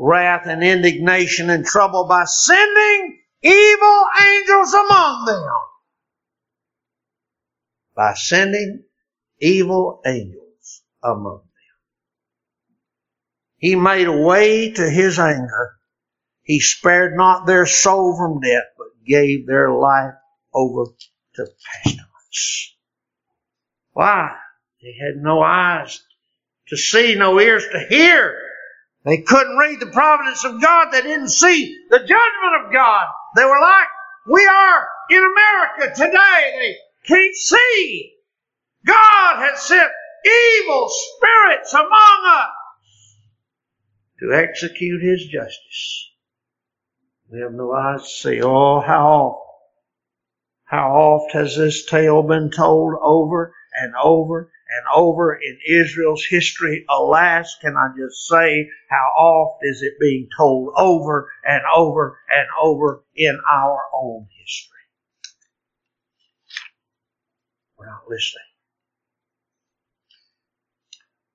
wrath 0.00 0.46
and 0.46 0.62
indignation 0.64 1.50
and 1.50 1.64
trouble 1.64 2.06
by 2.08 2.24
sending 2.24 3.20
evil 3.42 4.04
angels 4.20 4.72
among 4.72 5.24
them. 5.26 5.44
By 7.94 8.14
sending 8.14 8.84
evil 9.40 10.00
angels 10.06 10.82
among 11.02 11.40
them. 11.40 11.50
He 13.58 13.74
made 13.74 14.06
a 14.06 14.22
way 14.22 14.70
to 14.72 14.90
his 14.90 15.18
anger. 15.18 15.72
He 16.42 16.60
spared 16.60 17.14
not 17.16 17.46
their 17.46 17.66
soul 17.66 18.16
from 18.16 18.40
death, 18.40 18.64
but 18.78 19.04
gave 19.06 19.46
their 19.46 19.70
life 19.70 20.14
over 20.54 20.86
to 21.34 21.46
pestilence. 21.84 22.74
Why? 24.00 24.34
They 24.80 24.94
had 24.98 25.22
no 25.22 25.42
eyes 25.42 26.02
to 26.68 26.76
see, 26.78 27.16
no 27.16 27.38
ears 27.38 27.66
to 27.70 27.80
hear. 27.80 28.34
They 29.04 29.18
couldn't 29.18 29.58
read 29.58 29.78
the 29.78 29.92
providence 29.92 30.42
of 30.42 30.62
God. 30.62 30.90
They 30.90 31.02
didn't 31.02 31.28
see 31.28 31.76
the 31.90 31.98
judgment 31.98 32.64
of 32.64 32.72
God. 32.72 33.06
They 33.36 33.44
were 33.44 33.60
like 33.60 33.88
we 34.26 34.46
are 34.46 34.88
in 35.10 35.18
America 35.18 35.94
today. 35.94 36.52
They 36.56 36.76
can't 37.06 37.34
see. 37.36 38.14
God 38.86 39.46
has 39.46 39.60
sent 39.60 39.92
evil 40.24 40.88
spirits 40.88 41.74
among 41.74 42.22
us 42.24 43.18
to 44.20 44.32
execute 44.32 45.02
His 45.02 45.26
justice. 45.26 46.10
We 47.30 47.40
have 47.40 47.52
no 47.52 47.70
eyes 47.74 48.00
to 48.00 48.08
see. 48.08 48.40
Oh, 48.42 48.80
how 48.80 49.42
how 50.64 50.88
oft 50.88 51.34
has 51.34 51.54
this 51.54 51.84
tale 51.84 52.22
been 52.22 52.50
told 52.50 52.94
over 53.02 53.52
and 53.80 53.94
over 54.02 54.50
and 54.70 54.86
over 54.94 55.34
in 55.34 55.58
Israel's 55.66 56.24
history. 56.24 56.84
Alas, 56.88 57.56
can 57.60 57.76
I 57.76 57.88
just 57.98 58.26
say, 58.28 58.68
how 58.88 59.08
oft 59.18 59.60
is 59.62 59.82
it 59.82 59.94
being 60.00 60.28
told 60.36 60.72
over 60.76 61.30
and 61.44 61.62
over 61.74 62.18
and 62.28 62.46
over 62.60 63.02
in 63.16 63.38
our 63.50 63.80
own 63.94 64.26
history? 64.38 64.70
We're 67.78 67.86
not 67.86 68.02
listening. 68.08 68.44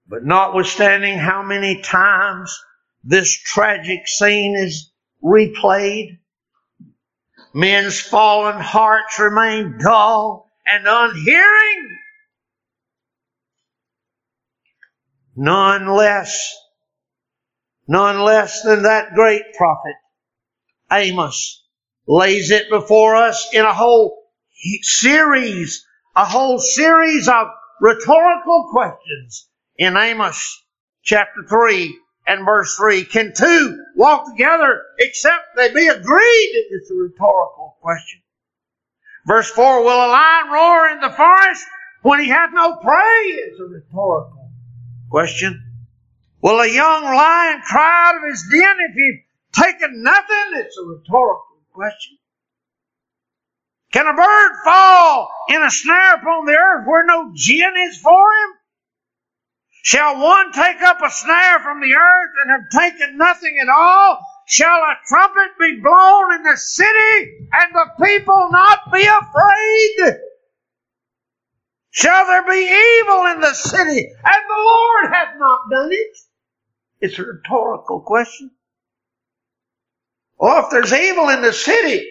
But 0.07 0.23
notwithstanding 0.23 1.17
how 1.17 1.41
many 1.41 1.81
times 1.81 2.55
this 3.03 3.35
tragic 3.35 4.07
scene 4.07 4.55
is 4.55 4.91
replayed, 5.23 6.19
men's 7.53 7.99
fallen 7.99 8.59
hearts 8.59 9.19
remain 9.19 9.79
dull 9.79 10.51
and 10.67 10.85
unhearing. 10.87 11.97
None 15.35 15.87
less, 15.87 16.55
none 17.87 18.21
less 18.21 18.61
than 18.61 18.83
that 18.83 19.13
great 19.13 19.43
prophet 19.57 19.95
Amos 20.91 21.63
lays 22.07 22.51
it 22.51 22.69
before 22.69 23.15
us 23.15 23.49
in 23.53 23.65
a 23.65 23.73
whole 23.73 24.17
series, 24.81 25.85
a 26.15 26.25
whole 26.25 26.59
series 26.59 27.27
of 27.27 27.47
rhetorical 27.81 28.69
questions 28.71 29.49
in 29.77 29.97
Amos 29.97 30.63
chapter 31.03 31.43
3 31.49 31.99
and 32.27 32.45
verse 32.45 32.75
3. 32.77 33.03
Can 33.03 33.33
two 33.35 33.77
walk 33.95 34.31
together 34.31 34.83
except 34.99 35.55
they 35.57 35.73
be 35.73 35.87
agreed? 35.87 36.51
It's 36.71 36.89
a 36.91 36.95
rhetorical 36.95 37.77
question. 37.81 38.21
Verse 39.27 39.49
4, 39.49 39.83
will 39.83 39.89
a 39.89 40.07
lion 40.07 40.51
roar 40.51 40.89
in 40.89 40.99
the 41.01 41.09
forest 41.09 41.65
when 42.03 42.21
he 42.21 42.29
hath 42.29 42.51
no 42.53 42.75
prey? 42.77 43.21
It's 43.25 43.59
a 43.59 43.63
rhetorical 43.63 44.44
question. 45.09 45.61
Will 46.41 46.59
a 46.59 46.67
young 46.67 47.03
lion 47.03 47.61
cry 47.61 48.09
out 48.09 48.17
of 48.17 48.29
his 48.29 48.45
den 48.51 48.77
if 48.89 48.95
he's 48.95 49.63
taken 49.63 50.03
nothing? 50.03 50.51
It's 50.53 50.77
a 50.77 50.85
rhetorical 50.85 51.57
question. 51.73 52.17
Can 53.91 54.07
a 54.07 54.13
bird 54.13 54.51
fall 54.63 55.31
in 55.49 55.63
a 55.63 55.71
snare 55.71 56.15
upon 56.15 56.45
the 56.45 56.51
earth 56.51 56.85
where 56.85 57.05
no 57.05 57.31
gin 57.33 57.73
is 57.87 57.97
for 57.97 58.11
him? 58.11 58.49
Shall 59.83 60.21
one 60.21 60.51
take 60.51 60.81
up 60.81 61.01
a 61.01 61.09
snare 61.09 61.59
from 61.59 61.79
the 61.79 61.93
earth 61.95 62.31
and 62.41 62.51
have 62.51 62.81
taken 62.81 63.17
nothing 63.17 63.57
at 63.61 63.69
all? 63.69 64.19
Shall 64.47 64.77
a 64.77 64.97
trumpet 65.07 65.57
be 65.59 65.79
blown 65.81 66.33
in 66.33 66.43
the 66.43 66.57
city 66.57 67.47
and 67.53 67.73
the 67.73 68.05
people 68.05 68.49
not 68.51 68.91
be 68.91 69.01
afraid? 69.01 70.17
Shall 71.95 72.25
there 72.27 72.43
be 72.43 72.59
evil 73.01 73.25
in 73.27 73.39
the 73.39 73.53
city 73.53 74.05
and 74.25 74.43
the 74.49 74.63
Lord 74.65 75.13
hath 75.13 75.35
not 75.39 75.61
done 75.71 75.93
it? 75.93 76.17
It's 76.99 77.17
a 77.17 77.23
rhetorical 77.23 78.01
question. 78.01 78.51
Well, 80.37 80.65
if 80.65 80.71
there's 80.71 80.91
evil 80.91 81.29
in 81.29 81.41
the 81.41 81.53
city, 81.53 82.05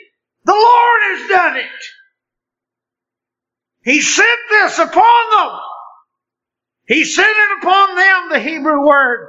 the 0.46 0.52
Lord 0.54 1.00
has 1.02 1.28
done 1.28 1.56
it. 1.58 1.66
He 3.84 4.00
sent 4.00 4.40
this 4.48 4.78
upon 4.78 5.30
them. 5.36 5.60
He 6.88 7.04
sent 7.04 7.28
it 7.28 7.58
upon 7.62 7.94
them, 7.94 8.28
the 8.30 8.40
Hebrew 8.40 8.86
word. 8.86 9.28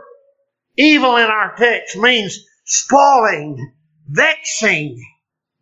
Evil 0.77 1.17
in 1.17 1.25
our 1.25 1.53
text 1.57 1.97
means 1.97 2.39
spoiling, 2.63 3.73
vexing, 4.07 5.03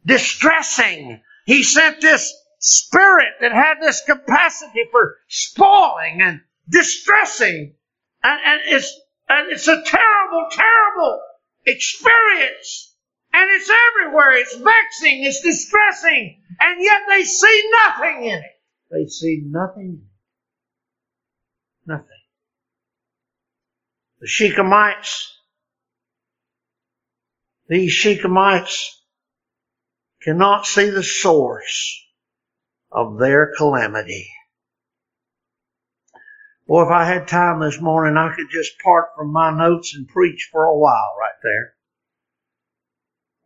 distressing. 0.06 1.20
He 1.48 1.64
sent 1.64 2.00
this 2.00 2.32
spirit 2.64 3.34
that 3.42 3.52
had 3.52 3.82
this 3.82 4.02
capacity 4.06 4.86
for 4.90 5.18
spoiling 5.28 6.22
and 6.22 6.40
distressing. 6.70 7.76
And, 8.24 8.42
and 8.46 8.62
it's, 8.68 9.00
and 9.28 9.52
it's 9.52 9.68
a 9.68 9.84
terrible, 9.84 10.48
terrible 10.50 11.20
experience. 11.66 12.96
And 13.34 13.50
it's 13.52 13.70
everywhere. 13.70 14.38
It's 14.38 14.56
vexing. 14.56 15.26
It's 15.26 15.42
distressing. 15.42 16.42
And 16.60 16.82
yet 16.82 17.02
they 17.10 17.24
see 17.26 17.72
nothing 17.86 18.24
in 18.26 18.40
it. 18.40 18.52
They 18.92 19.08
see 19.08 19.44
nothing. 19.46 20.04
Nothing. 21.86 22.08
The 24.22 24.28
Shechemites, 24.28 25.32
these 27.68 27.94
Shechemites 27.94 28.88
cannot 30.22 30.66
see 30.66 30.90
the 30.92 31.04
source 31.04 32.03
of 32.94 33.18
their 33.18 33.52
calamity. 33.58 34.30
Boy, 36.68 36.84
if 36.84 36.90
I 36.90 37.06
had 37.06 37.28
time 37.28 37.60
this 37.60 37.82
morning, 37.82 38.16
I 38.16 38.34
could 38.34 38.50
just 38.50 38.80
part 38.80 39.10
from 39.18 39.34
my 39.34 39.52
notes 39.52 39.94
and 39.96 40.08
preach 40.08 40.48
for 40.52 40.66
a 40.66 40.78
while 40.78 41.16
right 41.20 41.36
there. 41.44 41.74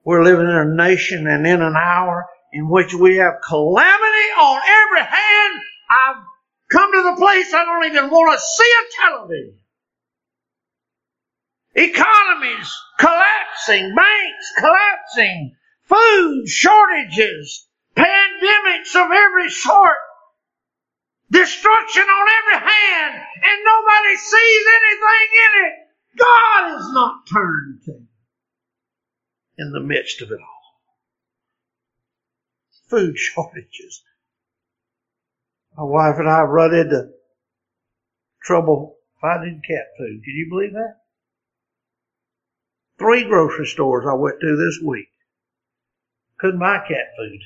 We're 0.03 0.23
living 0.23 0.47
in 0.47 0.55
a 0.55 0.65
nation 0.65 1.27
and 1.27 1.47
in 1.47 1.61
an 1.61 1.75
hour 1.75 2.27
in 2.53 2.69
which 2.69 2.93
we 2.93 3.17
have 3.17 3.41
calamity 3.43 4.29
on 4.39 4.61
every 4.65 5.03
hand. 5.03 5.61
I've 5.89 6.23
come 6.69 6.91
to 6.91 7.03
the 7.03 7.15
place 7.17 7.53
I 7.53 7.65
don't 7.65 7.85
even 7.85 8.09
want 8.09 8.39
to 8.39 8.45
see 8.45 8.71
a 8.71 9.01
television. 9.01 9.59
Economies 11.75 12.73
collapsing, 12.99 13.95
banks 13.95 14.53
collapsing, 14.57 15.55
food 15.83 16.47
shortages, 16.47 17.66
pandemics 17.97 18.95
of 18.95 19.11
every 19.11 19.49
sort, 19.49 19.97
destruction 21.31 22.03
on 22.03 22.27
every 22.39 22.67
hand, 22.69 23.15
and 23.15 23.65
nobody 23.65 24.15
sees 24.15 24.65
anything 24.79 25.29
in 25.45 25.65
it. 25.65 25.73
God 26.17 26.79
is 26.79 26.93
not 26.93 27.27
turned 27.31 27.81
to 27.85 28.07
in 29.57 29.71
the 29.71 29.79
midst 29.79 30.21
of 30.21 30.31
it 30.31 30.39
all. 30.39 30.57
Food 32.89 33.17
shortages. 33.17 34.03
My 35.75 35.83
wife 35.83 36.15
and 36.17 36.29
I 36.29 36.41
run 36.41 36.73
into 36.73 37.09
trouble 38.43 38.97
finding 39.21 39.61
cat 39.67 39.87
food. 39.97 40.23
Can 40.23 40.33
you 40.33 40.47
believe 40.49 40.73
that? 40.73 40.95
Three 42.97 43.25
grocery 43.25 43.67
stores 43.67 44.05
I 44.09 44.15
went 44.15 44.39
to 44.41 44.55
this 44.55 44.79
week. 44.83 45.09
Couldn't 46.39 46.59
buy 46.59 46.79
cat 46.79 47.13
food. 47.17 47.39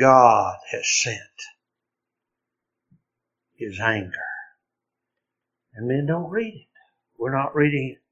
God 0.00 0.56
has 0.72 1.02
sent 1.02 1.18
his 3.54 3.78
anger. 3.78 4.10
And 5.74 5.86
men 5.86 6.06
don't 6.06 6.30
read 6.30 6.54
it. 6.54 6.66
We're 7.18 7.36
not 7.36 7.54
reading 7.54 7.96
it. 7.96 8.02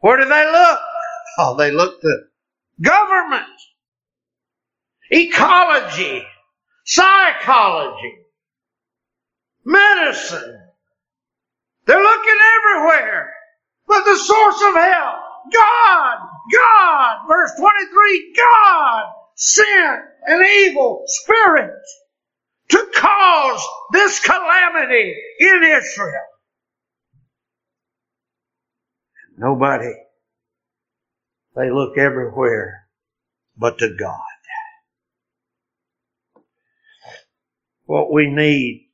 Where 0.00 0.16
do 0.16 0.24
they 0.24 0.46
look? 0.50 0.80
Oh, 1.38 1.56
they 1.56 1.70
look 1.70 1.98
to 2.02 2.24
government, 2.82 3.46
ecology, 5.10 6.22
psychology, 6.84 8.18
medicine. 9.64 10.60
They're 11.86 12.02
looking 12.02 12.38
everywhere. 12.58 13.32
But 13.86 14.04
the 14.04 14.18
source 14.18 14.60
of 14.60 14.74
hell, 14.74 15.24
God, 15.54 16.18
God, 16.52 17.16
verse 17.26 17.52
23, 17.58 18.36
God 18.36 19.04
sent 19.42 20.02
an 20.28 20.44
evil 20.44 21.02
spirit 21.06 21.82
to 22.68 22.86
cause 22.94 23.66
this 23.92 24.20
calamity 24.20 25.16
in 25.40 25.62
Israel. 25.64 26.28
Nobody. 29.36 29.92
They 31.56 31.72
look 31.72 31.98
everywhere 31.98 32.86
but 33.56 33.78
to 33.78 33.94
God. 33.98 34.20
What 37.86 38.12
we 38.12 38.28
need 38.30 38.90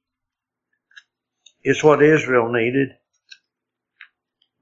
is 1.62 1.84
what 1.84 2.02
Israel 2.02 2.50
needed. 2.50 2.88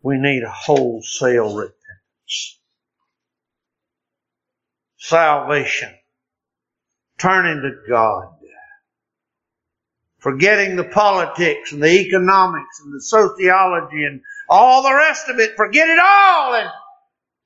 We 0.03 0.18
need 0.18 0.42
a 0.42 0.51
wholesale 0.51 1.55
repentance. 1.55 2.61
Salvation. 5.09 5.95
Turning 7.19 7.62
to 7.62 7.88
God 7.88 8.37
forgetting 10.27 10.75
the 10.75 10.83
politics 10.83 11.71
and 11.71 11.81
the 11.81 12.01
economics 12.01 12.81
and 12.85 12.92
the 12.92 13.01
sociology 13.01 14.05
and 14.05 14.21
all 14.49 14.83
the 14.83 14.92
rest 14.92 15.29
of 15.29 15.38
it. 15.38 15.57
Forget 15.57 15.88
it 15.88 16.01
all 16.03 16.55
and 16.57 16.69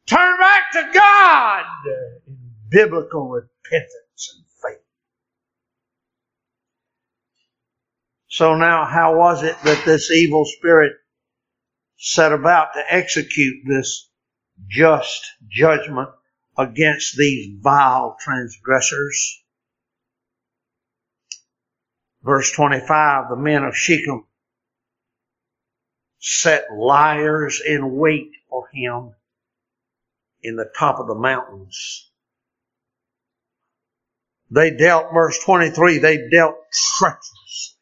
turn 0.06 0.38
back 0.38 0.72
to 0.72 0.90
God 0.94 1.64
in 1.86 2.38
biblical 2.70 3.28
repentance 3.28 4.34
and 4.34 4.44
faith. 4.62 4.82
So 8.28 8.56
now, 8.56 8.86
how 8.86 9.18
was 9.18 9.42
it 9.42 9.56
that 9.64 9.84
this 9.84 10.10
evil 10.10 10.46
spirit 10.46 10.94
set 11.98 12.32
about 12.32 12.68
to 12.72 12.82
execute 12.88 13.62
this 13.66 14.08
just 14.70 15.22
judgment 15.50 16.08
against 16.60 17.16
these 17.16 17.56
vile 17.60 18.16
transgressors? 18.20 19.42
Verse 22.22 22.52
25, 22.52 23.30
the 23.30 23.36
men 23.36 23.64
of 23.64 23.76
Shechem 23.76 24.26
set 26.18 26.66
liers 26.72 27.62
in 27.66 27.96
wait 27.96 28.32
for 28.50 28.68
him 28.72 29.14
in 30.42 30.56
the 30.56 30.70
top 30.78 31.00
of 31.00 31.06
the 31.06 31.14
mountains 31.14 32.10
They 34.50 34.70
dealt, 34.72 35.12
verse 35.14 35.38
23, 35.44 35.98
they 35.98 36.28
dealt 36.28 36.56
treacherously 36.98 37.78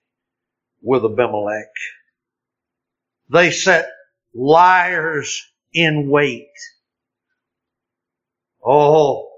with 0.83 1.05
Abimelech. 1.05 1.73
They 3.31 3.51
set 3.51 3.91
liers 4.35 5.43
in 5.73 6.11
wait. 6.11 6.49
Oh, 8.71 9.31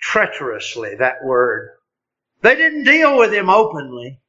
treacherously, 0.00 0.94
that 1.00 1.24
word. 1.24 1.70
They 2.40 2.54
didn't 2.54 2.84
deal 2.84 3.18
with 3.18 3.32
him 3.32 3.50
openly. 3.50 4.20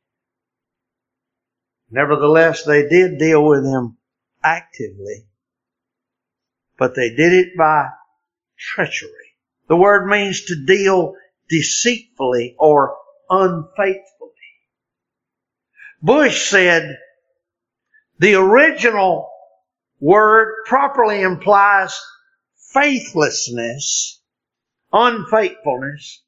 Nevertheless, 1.92 2.64
they 2.64 2.90
did 2.90 3.20
deal 3.20 3.46
with 3.46 3.66
him 3.66 3.98
actively. 4.44 5.28
But 6.80 6.96
they 6.96 7.10
did 7.10 7.34
it 7.34 7.56
by 7.56 7.90
treachery. 8.58 9.12
The 9.68 9.78
word 9.78 10.08
means 10.08 10.46
to 10.46 10.66
deal 10.66 11.14
deceitfully 11.50 12.56
or 12.58 12.98
unfaithfully. 13.30 14.32
Bush 16.02 16.50
said 16.50 16.98
the 18.18 18.34
original 18.34 19.30
word 20.00 20.66
properly 20.66 21.22
implies 21.22 21.96
faithlessness, 22.74 24.22
unfaithfulness, 24.92 26.24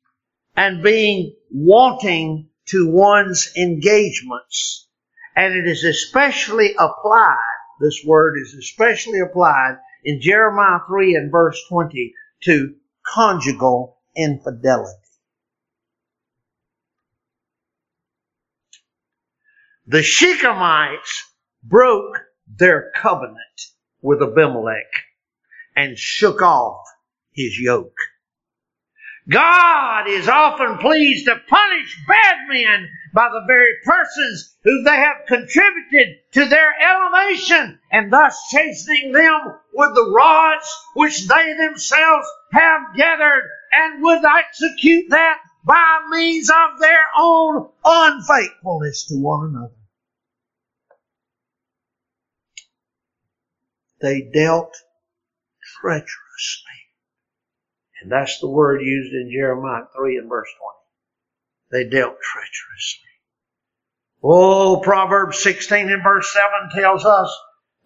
and 0.55 0.83
being 0.83 1.35
wanting 1.51 2.49
to 2.67 2.89
one's 2.89 3.51
engagements. 3.57 4.87
And 5.35 5.53
it 5.53 5.67
is 5.67 5.83
especially 5.83 6.73
applied, 6.79 7.37
this 7.81 8.03
word 8.05 8.35
is 8.41 8.53
especially 8.53 9.19
applied 9.19 9.77
in 10.03 10.21
Jeremiah 10.21 10.79
3 10.87 11.15
and 11.15 11.31
verse 11.31 11.59
20 11.69 12.13
to 12.43 12.75
conjugal 13.05 13.97
infidelity. 14.15 14.91
The 19.87 19.99
Shechemites 19.99 21.21
broke 21.63 22.17
their 22.47 22.91
covenant 22.95 23.37
with 24.01 24.21
Abimelech 24.21 24.87
and 25.75 25.97
shook 25.97 26.41
off 26.41 26.85
his 27.31 27.59
yoke. 27.59 27.97
God 29.27 30.07
is 30.07 30.27
often 30.27 30.77
pleased 30.77 31.25
to 31.25 31.41
punish 31.49 31.97
bad 32.07 32.37
men 32.47 32.87
by 33.13 33.29
the 33.29 33.43
very 33.47 33.73
persons 33.83 34.55
who 34.63 34.83
they 34.83 34.97
have 34.97 35.25
contributed 35.27 36.17
to 36.33 36.45
their 36.45 36.73
elevation 36.79 37.79
and 37.91 38.13
thus 38.13 38.39
chastening 38.51 39.13
them 39.13 39.39
with 39.73 39.95
the 39.95 40.11
rods 40.15 40.67
which 40.93 41.27
they 41.27 41.53
themselves 41.53 42.27
have 42.51 42.95
gathered 42.95 43.49
and 43.71 44.03
would 44.03 44.23
execute 44.23 45.09
that 45.09 45.39
by 45.65 46.01
means 46.11 46.49
of 46.49 46.79
their 46.79 47.05
own 47.17 47.67
unfaithfulness 47.83 49.05
to 49.05 49.15
one 49.15 49.49
another. 49.49 49.73
They 54.01 54.21
dealt 54.21 54.75
treacherously. 55.81 56.79
And 58.01 58.11
that's 58.11 58.39
the 58.39 58.49
word 58.49 58.81
used 58.81 59.13
in 59.13 59.31
Jeremiah 59.31 59.85
3 59.95 60.17
and 60.17 60.29
verse 60.29 60.49
20. 61.71 61.83
They 61.83 61.89
dealt 61.89 62.17
treacherously. 62.21 63.01
Oh, 64.23 64.81
Proverbs 64.83 65.39
16 65.39 65.89
and 65.89 66.03
verse 66.03 66.31
7 66.33 66.81
tells 66.81 67.05
us 67.05 67.35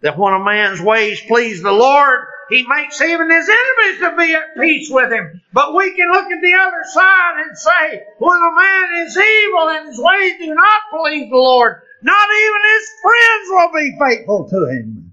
that 0.02 0.18
when 0.18 0.32
a 0.32 0.42
man's 0.42 0.80
ways 0.80 1.20
please 1.26 1.62
the 1.62 1.72
Lord, 1.72 2.20
he 2.48 2.66
makes 2.66 3.00
even 3.00 3.30
his 3.30 3.48
enemies 3.48 4.00
to 4.00 4.16
be 4.16 4.34
at 4.34 4.56
peace 4.58 4.90
with 4.90 5.12
him. 5.12 5.40
But 5.52 5.74
we 5.74 5.94
can 5.94 6.10
look 6.10 6.30
at 6.30 6.40
the 6.40 6.54
other 6.54 6.84
side 6.84 7.44
and 7.46 7.56
say, 7.56 8.02
when 8.18 8.38
a 8.38 8.54
man 8.54 9.06
is 9.06 9.16
evil 9.16 9.68
and 9.68 9.88
his 9.88 9.98
ways 9.98 10.34
do 10.38 10.54
not 10.54 10.82
please 10.90 11.30
the 11.30 11.36
Lord, 11.36 11.82
not 12.02 12.28
even 12.42 12.60
his 12.74 12.90
friends 13.02 13.48
will 13.50 13.72
be 13.72 13.98
faithful 13.98 14.48
to 14.48 14.68
him. 14.68 15.09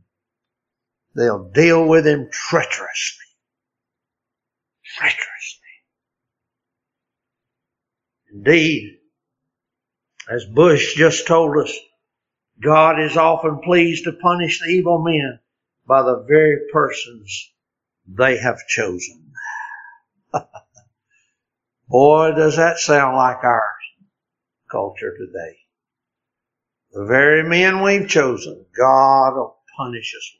They'll 1.17 1.49
deal 1.49 1.87
with 1.87 2.05
him 2.05 2.29
treacherously. 2.31 3.25
Treacherously. 4.85 5.63
Indeed, 8.31 8.99
as 10.29 10.45
Bush 10.45 10.95
just 10.95 11.25
told 11.25 11.57
us, 11.57 11.73
God 12.61 13.01
is 13.01 13.17
often 13.17 13.61
pleased 13.63 14.03
to 14.03 14.13
punish 14.13 14.59
the 14.59 14.67
evil 14.67 15.03
men 15.03 15.39
by 15.87 16.03
the 16.03 16.23
very 16.27 16.59
persons 16.71 17.51
they 18.07 18.37
have 18.37 18.59
chosen. 18.67 19.31
Boy, 21.87 22.31
does 22.35 22.57
that 22.57 22.77
sound 22.77 23.15
like 23.15 23.43
our 23.43 23.73
culture 24.69 25.15
today. 25.17 25.57
The 26.91 27.05
very 27.05 27.47
men 27.47 27.81
we've 27.81 28.07
chosen, 28.07 28.65
God 28.77 29.35
will 29.35 29.57
punish 29.77 30.13
us. 30.15 30.37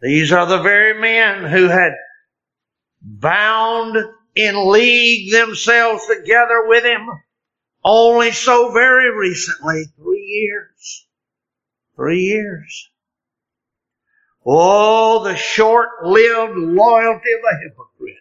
These 0.00 0.32
are 0.32 0.46
the 0.46 0.62
very 0.62 0.98
men 0.98 1.50
who 1.50 1.68
had 1.68 1.92
bound 3.02 3.96
in 4.34 4.70
league 4.70 5.32
themselves 5.32 6.06
together 6.06 6.66
with 6.66 6.84
him 6.84 7.06
only 7.84 8.32
so 8.32 8.72
very 8.72 9.10
recently, 9.16 9.84
three 9.96 10.22
years. 10.22 11.06
Three 11.96 12.22
years. 12.22 12.90
Oh, 14.44 15.22
the 15.24 15.36
short-lived 15.36 16.56
loyalty 16.56 17.32
of 17.32 17.40
a 17.52 17.58
hypocrite. 17.62 18.16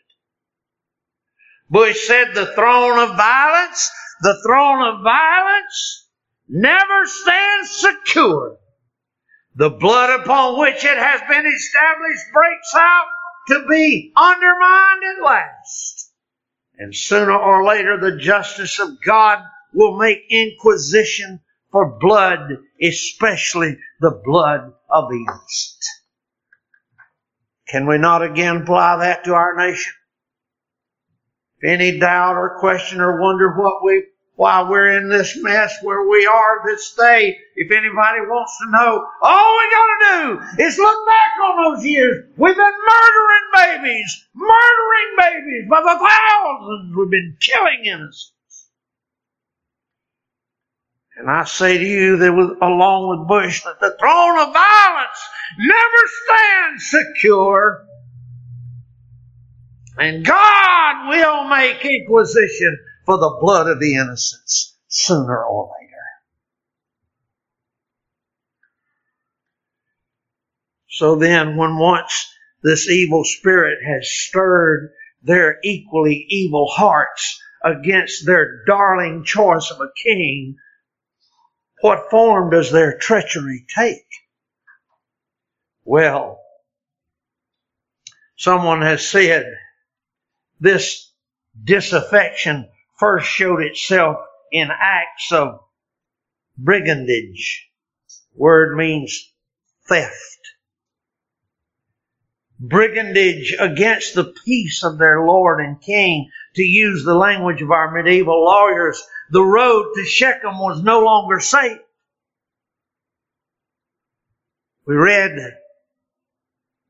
Bush 1.70 2.08
said 2.08 2.34
the 2.34 2.54
throne 2.56 3.00
of 3.00 3.15
violence, 3.15 3.89
the 4.22 4.42
throne 4.46 4.82
of 4.82 5.04
violence 5.04 6.08
never 6.48 7.06
stands 7.06 7.70
secure. 7.72 8.59
The 9.56 9.70
blood 9.70 10.22
upon 10.22 10.60
which 10.60 10.84
it 10.86 10.98
has 10.98 11.22
been 11.22 11.46
established 11.46 12.24
breaks 12.34 12.76
out 12.76 13.06
to 13.50 13.66
be 13.68 14.14
undermined 14.16 15.02
at 15.18 15.24
last. 15.24 16.12
And 16.78 16.96
sooner 16.96 17.38
or 17.38 17.66
later 17.66 18.00
the 18.00 18.18
justice 18.18 18.80
of 18.80 19.02
God 19.04 19.40
will 19.74 19.98
make 19.98 20.20
inquisition 20.30 21.42
for 21.72 22.00
blood, 22.00 22.58
especially 22.82 23.78
the 24.00 24.22
blood 24.24 24.74
of 24.90 25.10
the 25.10 25.18
innocent. 25.18 25.84
Can 27.68 27.86
we 27.86 27.98
not 27.98 28.24
again 28.24 28.58
apply 28.58 28.98
that 28.98 29.26
to 29.26 29.34
our 29.34 29.56
nation? 29.56 29.94
If 31.60 31.70
any 31.70 32.00
doubt 32.00 32.36
or 32.36 32.60
question 32.60 33.02
or 33.02 33.22
wonder 33.22 33.54
what 33.54 33.84
we 33.84 34.06
why 34.39 34.63
we're 34.63 34.97
in 34.97 35.10
this 35.10 35.38
mess 35.43 35.75
where 35.84 36.08
we 36.08 36.25
are 36.25 36.62
this 36.65 36.93
day. 36.93 37.38
If 37.58 37.71
anybody 37.71 38.21
wants 38.21 38.58
to 38.60 38.71
know, 38.71 39.06
all 39.21 39.58
we 39.58 39.75
gotta 39.75 40.47
do 40.56 40.63
is 40.63 40.78
look 40.78 41.06
back 41.06 41.43
on 41.43 41.75
those 41.75 41.86
years. 41.86 42.23
We've 42.38 42.56
been 42.56 42.63
murdering 42.65 43.84
babies, 43.84 44.28
murdering 44.34 45.15
babies 45.17 45.69
by 45.69 45.82
the 45.82 45.99
thousands. 45.99 46.95
We've 46.95 47.10
been 47.10 47.36
killing 47.41 47.84
innocents. 47.84 48.32
And 51.17 51.30
I 51.30 51.43
say 51.43 51.78
to 51.78 51.86
you 51.86 52.15
that 52.15 52.32
with, 52.32 52.62
along 52.62 53.10
with 53.10 53.28
Bush 53.28 53.63
that 53.65 53.82
the 53.82 53.97
throne 53.99 54.39
of 54.39 54.54
violence 54.54 55.19
never 55.60 56.02
stands 56.23 56.89
secure. 56.91 57.86
And 59.97 60.25
God 60.25 61.10
will 61.10 61.43
make 61.49 61.84
inquisition 61.84 62.80
for 63.10 63.17
the 63.17 63.38
blood 63.41 63.67
of 63.67 63.80
the 63.80 63.95
innocents 63.95 64.78
sooner 64.88 65.43
or 65.43 65.74
later. 65.82 65.95
So 70.89 71.16
then, 71.16 71.57
when 71.57 71.80
once 71.80 72.32
this 72.62 72.88
evil 72.88 73.24
spirit 73.24 73.80
has 73.84 74.07
stirred 74.07 74.91
their 75.24 75.57
equally 75.64 76.28
evil 76.30 76.68
hearts 76.68 77.41
against 77.66 78.28
their 78.28 78.64
darling 78.68 79.24
choice 79.26 79.72
of 79.72 79.82
a 79.82 79.89
king, 80.03 80.57
what 81.82 82.12
form 82.12 82.51
does 82.51 82.72
their 82.72 82.95
treachery 82.95 83.66
take? 83.76 84.05
Well, 85.84 86.39
someone 88.36 88.84
has 88.84 89.07
said 89.07 89.51
this 90.60 91.12
disaffection 91.64 92.70
first 93.00 93.28
showed 93.28 93.62
itself 93.62 94.18
in 94.52 94.70
acts 94.72 95.32
of 95.32 95.60
brigandage. 96.58 97.70
Word 98.36 98.76
means 98.76 99.34
theft. 99.88 100.39
Brigandage 102.60 103.56
against 103.58 104.16
the 104.16 104.34
peace 104.45 104.84
of 104.84 104.97
their 104.97 105.26
Lord 105.26 105.62
and 105.62 105.82
King. 105.82 106.30
To 106.56 106.64
use 106.64 107.06
the 107.06 107.16
language 107.16 107.62
of 107.62 107.72
our 107.72 107.91
medieval 107.91 108.43
lawyers, 108.43 109.02
the 109.30 109.41
road 109.41 109.93
to 109.95 110.04
Shechem 110.04 110.60
was 110.60 110.84
no 110.84 111.02
longer 111.02 111.39
safe. 111.39 111.78
We 114.86 114.95
read 114.95 115.38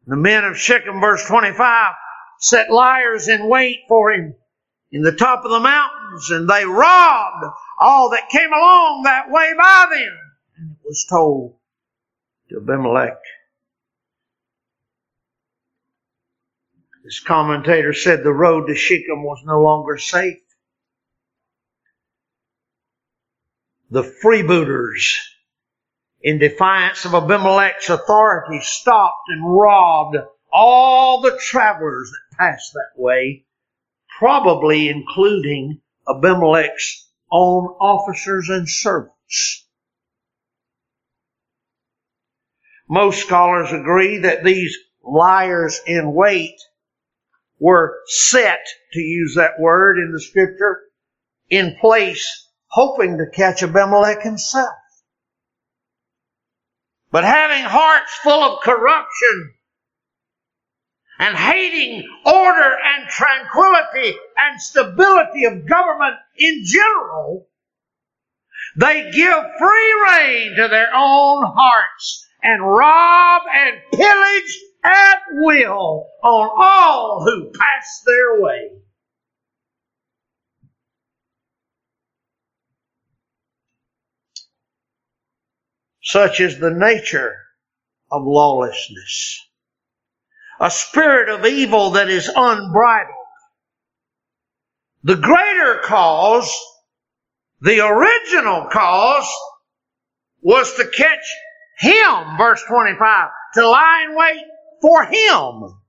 the 0.08 0.16
men 0.16 0.46
of 0.46 0.58
Shechem, 0.58 1.02
verse 1.02 1.28
25, 1.28 1.94
set 2.40 2.72
liers 2.72 3.28
in 3.28 3.48
wait 3.48 3.80
for 3.88 4.12
him 4.12 4.36
in 4.92 5.02
the 5.02 5.12
top 5.12 5.46
of 5.46 5.52
the 5.52 5.60
mountains, 5.60 6.32
and 6.32 6.50
they 6.50 6.66
robbed 6.66 7.46
all 7.80 8.10
that 8.10 8.30
came 8.30 8.52
along 8.52 9.04
that 9.04 9.30
way 9.30 9.54
by 9.58 9.88
them. 9.92 10.18
And 10.58 10.72
it 10.72 10.78
was 10.84 11.06
told 11.10 11.58
to 12.50 12.58
Abimelech. 12.58 13.18
This 17.04 17.22
commentator 17.22 17.94
said 17.94 18.24
the 18.24 18.34
road 18.34 18.68
to 18.68 18.76
Shechem 18.76 19.24
was 19.24 19.42
no 19.46 19.62
longer 19.62 19.98
safe. 19.98 20.38
The 23.90 24.04
freebooters, 24.04 25.16
in 26.22 26.38
defiance 26.38 27.06
of 27.06 27.16
Abimelech's 27.16 27.90
authority, 27.90 28.60
stopped 28.62 29.30
and 29.30 29.44
robbed 29.44 30.18
all 30.52 31.22
the 31.22 31.40
travelers 31.42 32.12
that 32.12 32.38
passed 32.38 32.74
that 32.74 33.02
way, 33.02 33.46
probably 34.20 34.90
including 34.90 35.80
Abimelech's 36.08 37.10
own 37.32 37.64
officers 37.80 38.50
and 38.50 38.68
servants. 38.68 39.66
Most 42.90 43.22
scholars 43.26 43.72
agree 43.72 44.18
that 44.20 44.44
these 44.44 44.78
liers 45.02 45.80
in 45.88 46.14
wait 46.14 46.56
were 47.60 47.96
set, 48.08 48.66
to 48.92 49.00
use 49.00 49.36
that 49.36 49.60
word 49.60 49.98
in 49.98 50.12
the 50.12 50.20
scripture, 50.20 50.82
in 51.50 51.78
place, 51.80 52.48
hoping 52.68 53.18
to 53.18 53.26
catch 53.34 53.64
Abimelech 53.64 54.22
himself. 54.22 54.76
But 57.10 57.24
having 57.24 57.64
hearts 57.64 58.14
full 58.22 58.44
of 58.44 58.64
corruption 58.64 59.54
and 61.20 61.36
hating 61.36 62.08
order 62.26 62.78
and 62.96 63.10
tranquility 63.10 64.18
and 64.38 64.62
stability 64.62 65.44
of 65.44 65.68
government 65.68 66.16
in 66.38 66.64
general, 66.66 67.48
they 68.78 69.12
give 69.12 69.44
free 69.60 70.02
rein 70.06 70.56
to 70.56 70.68
their 70.70 70.90
own 70.96 71.44
hearts 71.46 72.26
and 72.42 72.66
rob 72.66 73.42
and 73.54 73.78
pillage 73.92 74.60
at 74.84 75.20
will 75.32 76.08
on 76.24 76.50
all 76.58 77.24
who 77.26 77.52
pass 77.52 78.02
their 78.06 78.42
way. 78.42 78.70
Such 86.02 86.40
is 86.40 86.60
the 86.60 86.72
nature 86.72 87.36
of 88.10 88.24
lawlessness. 88.24 89.49
A 90.60 90.70
spirit 90.70 91.30
of 91.30 91.46
evil 91.46 91.92
that 91.92 92.10
is 92.10 92.30
unbridled. 92.34 93.16
The 95.04 95.16
greater 95.16 95.82
cause, 95.86 96.54
the 97.62 97.86
original 97.86 98.66
cause, 98.70 99.30
was 100.42 100.76
to 100.76 100.88
catch 100.88 101.26
him, 101.78 102.38
verse 102.38 102.62
25, 102.68 103.30
to 103.56 103.70
lie 103.70 104.06
in 104.10 104.16
wait 104.16 104.46
for 104.82 105.06
him. 105.06 105.80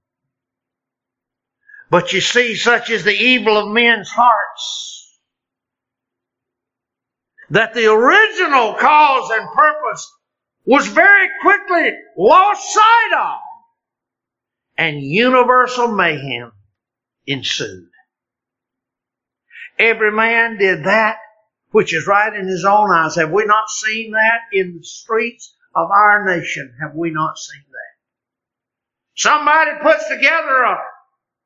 But 1.90 2.12
you 2.12 2.20
see, 2.20 2.54
such 2.54 2.90
is 2.90 3.02
the 3.02 3.12
evil 3.12 3.56
of 3.56 3.72
men's 3.72 4.10
hearts 4.10 5.00
that 7.50 7.74
the 7.74 7.92
original 7.92 8.74
cause 8.74 9.30
and 9.30 9.48
purpose 9.52 10.12
was 10.64 10.86
very 10.86 11.28
quickly 11.42 11.92
lost 12.16 12.72
sight 12.72 13.12
of, 13.18 13.38
and 14.80 15.02
universal 15.02 15.88
mayhem 15.88 16.52
ensued. 17.26 17.90
Every 19.78 20.10
man 20.10 20.56
did 20.56 20.84
that 20.84 21.18
which 21.70 21.94
is 21.94 22.06
right 22.06 22.34
in 22.34 22.46
his 22.48 22.64
own 22.64 22.90
eyes. 22.90 23.16
Have 23.16 23.30
we 23.30 23.44
not 23.44 23.68
seen 23.68 24.12
that 24.12 24.40
in 24.52 24.78
the 24.78 24.82
streets 24.82 25.54
of 25.74 25.90
our 25.90 26.24
nation? 26.24 26.74
Have 26.80 26.94
we 26.94 27.10
not 27.10 27.38
seen 27.38 27.62
that? 27.68 27.94
Somebody 29.16 29.70
puts 29.82 30.08
together 30.08 30.62
a 30.62 30.78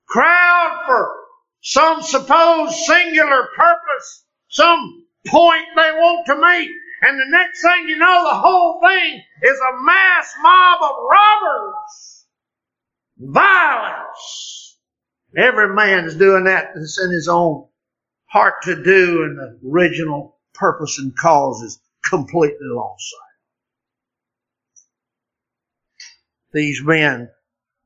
crowd 0.06 0.84
for 0.86 1.16
some 1.60 2.02
supposed 2.02 2.74
singular 2.74 3.48
purpose, 3.56 4.24
some 4.48 5.06
point 5.26 5.66
they 5.74 5.90
want 5.90 6.24
to 6.26 6.40
make, 6.40 6.70
and 7.02 7.18
the 7.18 7.30
next 7.30 7.62
thing 7.62 7.88
you 7.88 7.98
know, 7.98 8.28
the 8.30 8.38
whole 8.38 8.80
thing 8.80 9.20
is 9.42 9.58
a 9.58 9.82
mass 9.82 10.32
mob 10.40 10.82
of 10.82 10.96
robbers, 11.10 12.23
violence. 13.18 14.78
Every 15.36 15.74
man 15.74 16.04
is 16.04 16.16
doing 16.16 16.44
that 16.44 16.70
that's 16.74 17.00
in 17.02 17.10
his 17.10 17.28
own 17.28 17.66
heart 18.26 18.62
to 18.62 18.82
do, 18.82 19.24
and 19.24 19.38
the 19.38 19.60
original 19.68 20.38
purpose 20.54 20.98
and 20.98 21.16
cause 21.16 21.60
is 21.62 21.80
completely 22.08 22.66
lost 22.68 23.10
sight. 23.10 23.34
These 26.52 26.82
men 26.84 27.30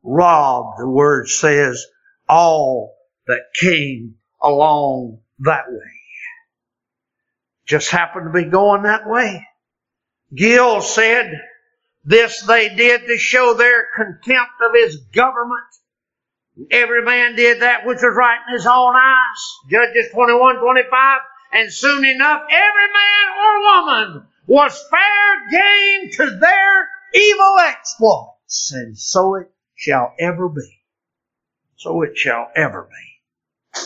robbed, 0.02 0.78
the 0.78 0.88
word 0.88 1.28
says, 1.28 1.84
all 2.28 2.94
that 3.26 3.40
came 3.58 4.16
along 4.42 5.20
that 5.40 5.64
way. 5.68 5.92
Just 7.66 7.90
happened 7.90 8.26
to 8.26 8.42
be 8.42 8.50
going 8.50 8.82
that 8.82 9.06
way. 9.06 9.46
Gill 10.34 10.82
said, 10.82 11.32
this 12.08 12.40
they 12.40 12.74
did 12.74 13.06
to 13.06 13.18
show 13.18 13.52
their 13.52 13.88
contempt 13.94 14.52
of 14.62 14.72
his 14.74 14.96
government. 15.12 15.60
Every 16.70 17.04
man 17.04 17.36
did 17.36 17.60
that 17.60 17.84
which 17.84 18.02
was 18.02 18.16
right 18.16 18.38
in 18.48 18.54
his 18.54 18.66
own 18.66 18.96
eyes. 18.96 19.70
Judges 19.70 20.10
21, 20.14 20.56
25. 20.56 21.20
And 21.52 21.70
soon 21.70 22.06
enough, 22.06 22.42
every 22.50 22.92
man 22.94 23.28
or 23.38 23.60
woman 23.60 24.26
was 24.46 24.82
fair 24.90 25.50
game 25.50 26.10
to 26.12 26.38
their 26.38 26.88
evil 27.14 27.56
exploits. 27.60 28.72
And 28.72 28.98
so 28.98 29.34
it 29.34 29.50
shall 29.74 30.14
ever 30.18 30.48
be. 30.48 30.80
So 31.76 32.00
it 32.02 32.16
shall 32.16 32.48
ever 32.56 32.88
be. 32.90 33.82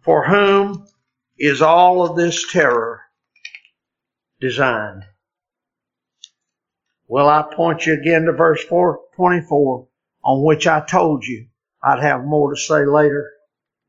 For 0.00 0.26
whom 0.26 0.88
is 1.38 1.62
all 1.62 2.04
of 2.04 2.16
this 2.16 2.50
terror 2.52 3.02
designed? 4.40 5.04
Well, 7.12 7.28
I 7.28 7.44
point 7.54 7.84
you 7.84 7.92
again 7.92 8.22
to 8.22 8.32
verse 8.32 8.64
424, 8.64 9.86
on 10.24 10.42
which 10.42 10.66
I 10.66 10.80
told 10.80 11.26
you 11.26 11.46
I'd 11.82 12.00
have 12.00 12.24
more 12.24 12.54
to 12.54 12.58
say 12.58 12.86
later. 12.86 13.30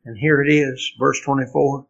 And 0.04 0.18
here 0.18 0.44
it 0.44 0.52
is, 0.52 0.92
verse 1.00 1.22
24, 1.22 1.88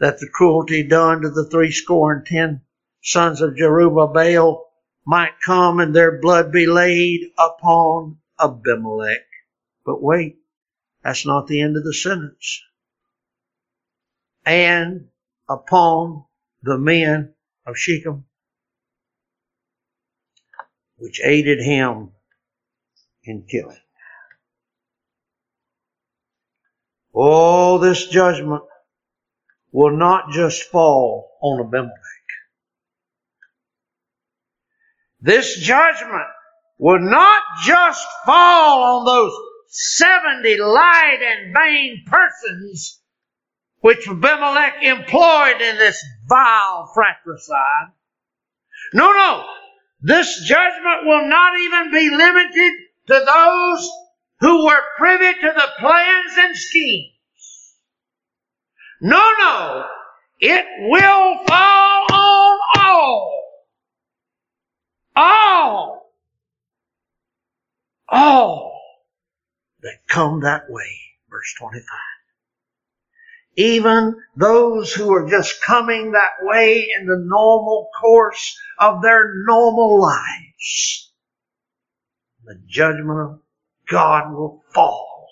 that 0.00 0.18
the 0.18 0.28
cruelty 0.28 0.82
done 0.82 1.22
to 1.22 1.30
the 1.30 1.48
three 1.48 1.70
score 1.70 2.12
and 2.12 2.26
ten 2.26 2.62
sons 3.00 3.40
of 3.40 3.54
Jerubbaal 3.54 4.62
might 5.06 5.40
come 5.46 5.78
and 5.78 5.94
their 5.94 6.20
blood 6.20 6.50
be 6.50 6.66
laid 6.66 7.20
upon 7.38 8.18
Abimelech. 8.40 9.24
But 9.84 10.02
wait, 10.02 10.38
that's 11.04 11.24
not 11.24 11.46
the 11.46 11.60
end 11.60 11.76
of 11.76 11.84
the 11.84 11.94
sentence. 11.94 12.60
And 14.44 15.10
upon 15.48 16.24
the 16.64 16.76
men 16.76 17.34
of 17.64 17.78
Shechem, 17.78 18.25
which 20.98 21.20
aided 21.24 21.60
him 21.60 22.10
in 23.24 23.42
killing. 23.48 23.76
Oh, 27.14 27.78
this 27.78 28.06
judgment 28.08 28.62
will 29.72 29.96
not 29.96 30.30
just 30.30 30.64
fall 30.64 31.38
on 31.40 31.60
Abimelech. 31.60 31.90
This 35.20 35.58
judgment 35.58 36.28
will 36.78 37.00
not 37.00 37.42
just 37.64 38.06
fall 38.24 38.98
on 38.98 39.06
those 39.06 39.32
70 39.68 40.58
light 40.58 41.18
and 41.22 41.54
vain 41.54 42.04
persons 42.06 43.00
which 43.80 44.06
Abimelech 44.08 44.82
employed 44.82 45.60
in 45.60 45.76
this 45.78 46.04
vile 46.26 46.90
fratricide. 46.94 47.92
No, 48.92 49.12
no. 49.12 49.44
This 50.00 50.44
judgment 50.44 51.04
will 51.04 51.28
not 51.28 51.58
even 51.58 51.90
be 51.90 52.10
limited 52.10 52.72
to 53.08 53.24
those 53.24 53.90
who 54.40 54.66
were 54.66 54.82
privy 54.98 55.32
to 55.32 55.52
the 55.54 55.68
plans 55.78 56.32
and 56.38 56.56
schemes. 56.56 57.12
No, 59.00 59.22
no. 59.38 59.86
It 60.40 60.66
will 60.80 61.44
fall 61.46 62.06
on 62.12 62.58
all 62.78 63.36
all, 65.16 66.12
all 68.08 68.80
that 69.82 70.06
come 70.08 70.40
that 70.40 70.64
way. 70.68 71.00
Verse 71.30 71.54
25. 71.58 71.84
Even 73.56 74.14
those 74.36 74.92
who 74.92 75.12
are 75.14 75.28
just 75.28 75.62
coming 75.62 76.12
that 76.12 76.32
way 76.42 76.88
in 76.98 77.06
the 77.06 77.16
normal 77.18 77.88
course 77.98 78.58
of 78.78 79.00
their 79.02 79.32
normal 79.46 80.00
lives. 80.00 81.12
The 82.44 82.60
judgment 82.66 83.18
of 83.18 83.40
God 83.88 84.32
will 84.32 84.62
fall. 84.74 85.26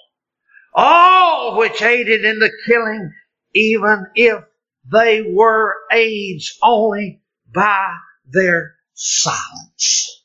All 0.73 1.59
which 1.59 1.83
aided 1.83 2.25
in 2.25 2.39
the 2.39 2.51
killing, 2.67 3.13
even 3.53 4.07
if 4.15 4.43
they 4.91 5.23
were 5.23 5.75
aids 5.93 6.59
only 6.63 7.23
by 7.55 7.95
their 8.27 8.75
silence. 8.95 10.25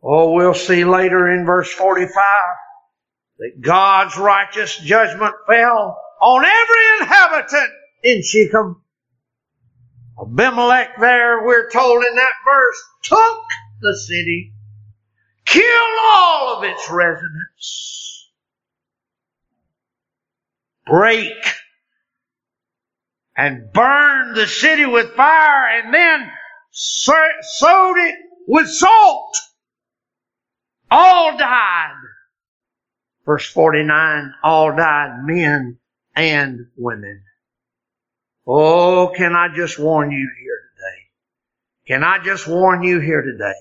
Oh, 0.00 0.32
we'll 0.32 0.54
see 0.54 0.84
later 0.84 1.28
in 1.28 1.44
verse 1.44 1.70
45 1.72 2.14
that 3.38 3.60
God's 3.60 4.16
righteous 4.16 4.76
judgment 4.78 5.34
fell 5.46 6.00
on 6.20 6.44
every 6.44 7.00
inhabitant 7.00 7.70
in 8.02 8.22
Shechem. 8.22 8.82
Abimelech 10.20 10.98
there, 10.98 11.44
we're 11.44 11.70
told 11.70 12.04
in 12.04 12.16
that 12.16 12.32
verse, 12.44 12.82
took 13.04 13.44
the 13.80 13.96
city, 13.96 14.52
killed 15.46 15.98
all 16.16 16.56
of 16.56 16.64
its 16.64 16.90
residents, 16.90 18.30
break 20.86 21.32
and 23.36 23.72
burned 23.72 24.36
the 24.36 24.48
city 24.48 24.84
with 24.84 25.14
fire 25.14 25.78
and 25.78 25.94
then 25.94 26.28
sowed 26.72 27.98
it 27.98 28.16
with 28.48 28.68
salt. 28.68 29.36
All 30.90 31.36
died. 31.38 31.92
Verse 33.28 33.46
49, 33.52 34.32
all 34.42 34.74
died, 34.74 35.22
men 35.22 35.78
and 36.16 36.68
women. 36.78 37.22
Oh, 38.46 39.12
can 39.14 39.36
I 39.36 39.48
just 39.54 39.78
warn 39.78 40.10
you 40.10 40.30
here 40.40 40.60
today? 40.72 41.02
Can 41.86 42.04
I 42.04 42.24
just 42.24 42.48
warn 42.48 42.82
you 42.82 43.00
here 43.00 43.20
today? 43.20 43.52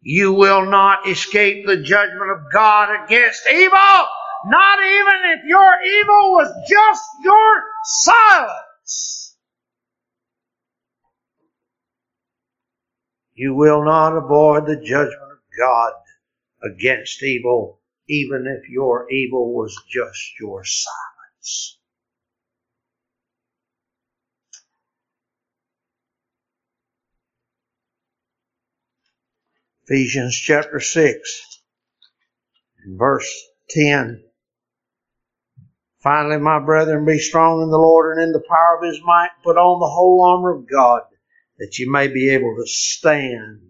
You 0.00 0.32
will 0.32 0.70
not 0.70 1.08
escape 1.08 1.66
the 1.66 1.78
judgment 1.78 2.30
of 2.30 2.52
God 2.52 3.04
against 3.04 3.42
evil, 3.50 4.06
not 4.46 4.78
even 4.78 5.38
if 5.38 5.44
your 5.44 5.74
evil 5.84 6.30
was 6.30 6.52
just 6.70 7.02
your 7.24 7.64
silence. 7.82 9.36
You 13.34 13.56
will 13.56 13.84
not 13.84 14.16
avoid 14.16 14.66
the 14.66 14.76
judgment 14.76 15.32
of 15.32 15.38
God 15.58 15.94
against 16.62 17.20
evil, 17.24 17.80
even 18.08 18.46
if 18.46 18.68
your 18.68 19.10
evil 19.10 19.54
was 19.54 19.76
just 19.88 20.38
your 20.40 20.64
silence. 20.64 21.78
Ephesians 29.86 30.34
chapter 30.34 30.80
6 30.80 31.60
verse 32.86 33.48
10. 33.70 34.22
Finally, 36.02 36.38
my 36.38 36.58
brethren, 36.58 37.04
be 37.06 37.18
strong 37.18 37.62
in 37.62 37.70
the 37.70 37.78
Lord 37.78 38.16
and 38.16 38.26
in 38.26 38.32
the 38.32 38.44
power 38.48 38.78
of 38.78 38.84
his 38.84 39.00
might. 39.04 39.30
Put 39.42 39.56
on 39.56 39.80
the 39.80 39.88
whole 39.88 40.22
armor 40.22 40.54
of 40.54 40.70
God 40.70 41.02
that 41.58 41.78
you 41.78 41.90
may 41.90 42.08
be 42.08 42.30
able 42.30 42.54
to 42.56 42.66
stand 42.66 43.60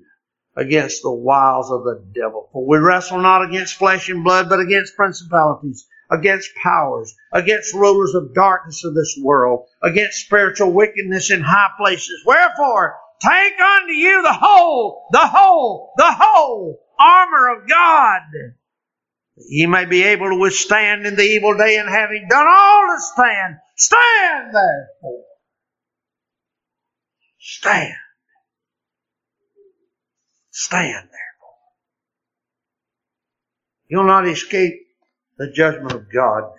against 0.56 1.02
the 1.02 1.12
wiles 1.12 1.70
of 1.70 1.84
the 1.84 2.04
devil. 2.14 2.48
For 2.52 2.66
we 2.66 2.78
wrestle 2.78 3.20
not 3.20 3.42
against 3.42 3.74
flesh 3.74 4.08
and 4.08 4.24
blood, 4.24 4.48
but 4.48 4.60
against 4.60 4.96
principalities, 4.96 5.86
against 6.10 6.50
powers, 6.62 7.14
against 7.32 7.74
rulers 7.74 8.14
of 8.14 8.34
darkness 8.34 8.84
of 8.84 8.94
this 8.94 9.18
world, 9.20 9.66
against 9.82 10.24
spiritual 10.24 10.72
wickedness 10.72 11.30
in 11.30 11.40
high 11.40 11.70
places. 11.78 12.22
Wherefore, 12.24 12.96
take 13.20 13.60
unto 13.60 13.92
you 13.92 14.22
the 14.22 14.32
whole, 14.32 15.06
the 15.12 15.26
whole, 15.26 15.92
the 15.96 16.12
whole 16.12 16.80
armor 16.98 17.56
of 17.56 17.68
God. 17.68 18.20
That 19.36 19.46
ye 19.48 19.66
may 19.66 19.84
be 19.84 20.04
able 20.04 20.30
to 20.30 20.38
withstand 20.38 21.06
in 21.06 21.16
the 21.16 21.22
evil 21.22 21.56
day 21.56 21.76
and 21.76 21.88
having 21.88 22.28
done 22.28 22.46
all 22.48 22.86
to 22.94 23.00
stand, 23.00 23.56
stand 23.76 24.54
therefore. 24.54 25.24
Stand. 27.40 27.94
Stand 30.56 31.08
therefore. 31.10 31.58
You'll 33.88 34.06
not 34.06 34.28
escape 34.28 34.86
the 35.36 35.50
judgment 35.50 35.90
of 35.90 36.12
God 36.12 36.52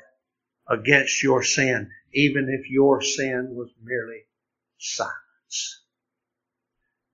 against 0.67 1.23
your 1.23 1.41
sin, 1.41 1.89
even 2.13 2.49
if 2.49 2.69
your 2.69 3.01
sin 3.01 3.55
was 3.55 3.69
merely 3.81 4.25
silence. 4.77 5.85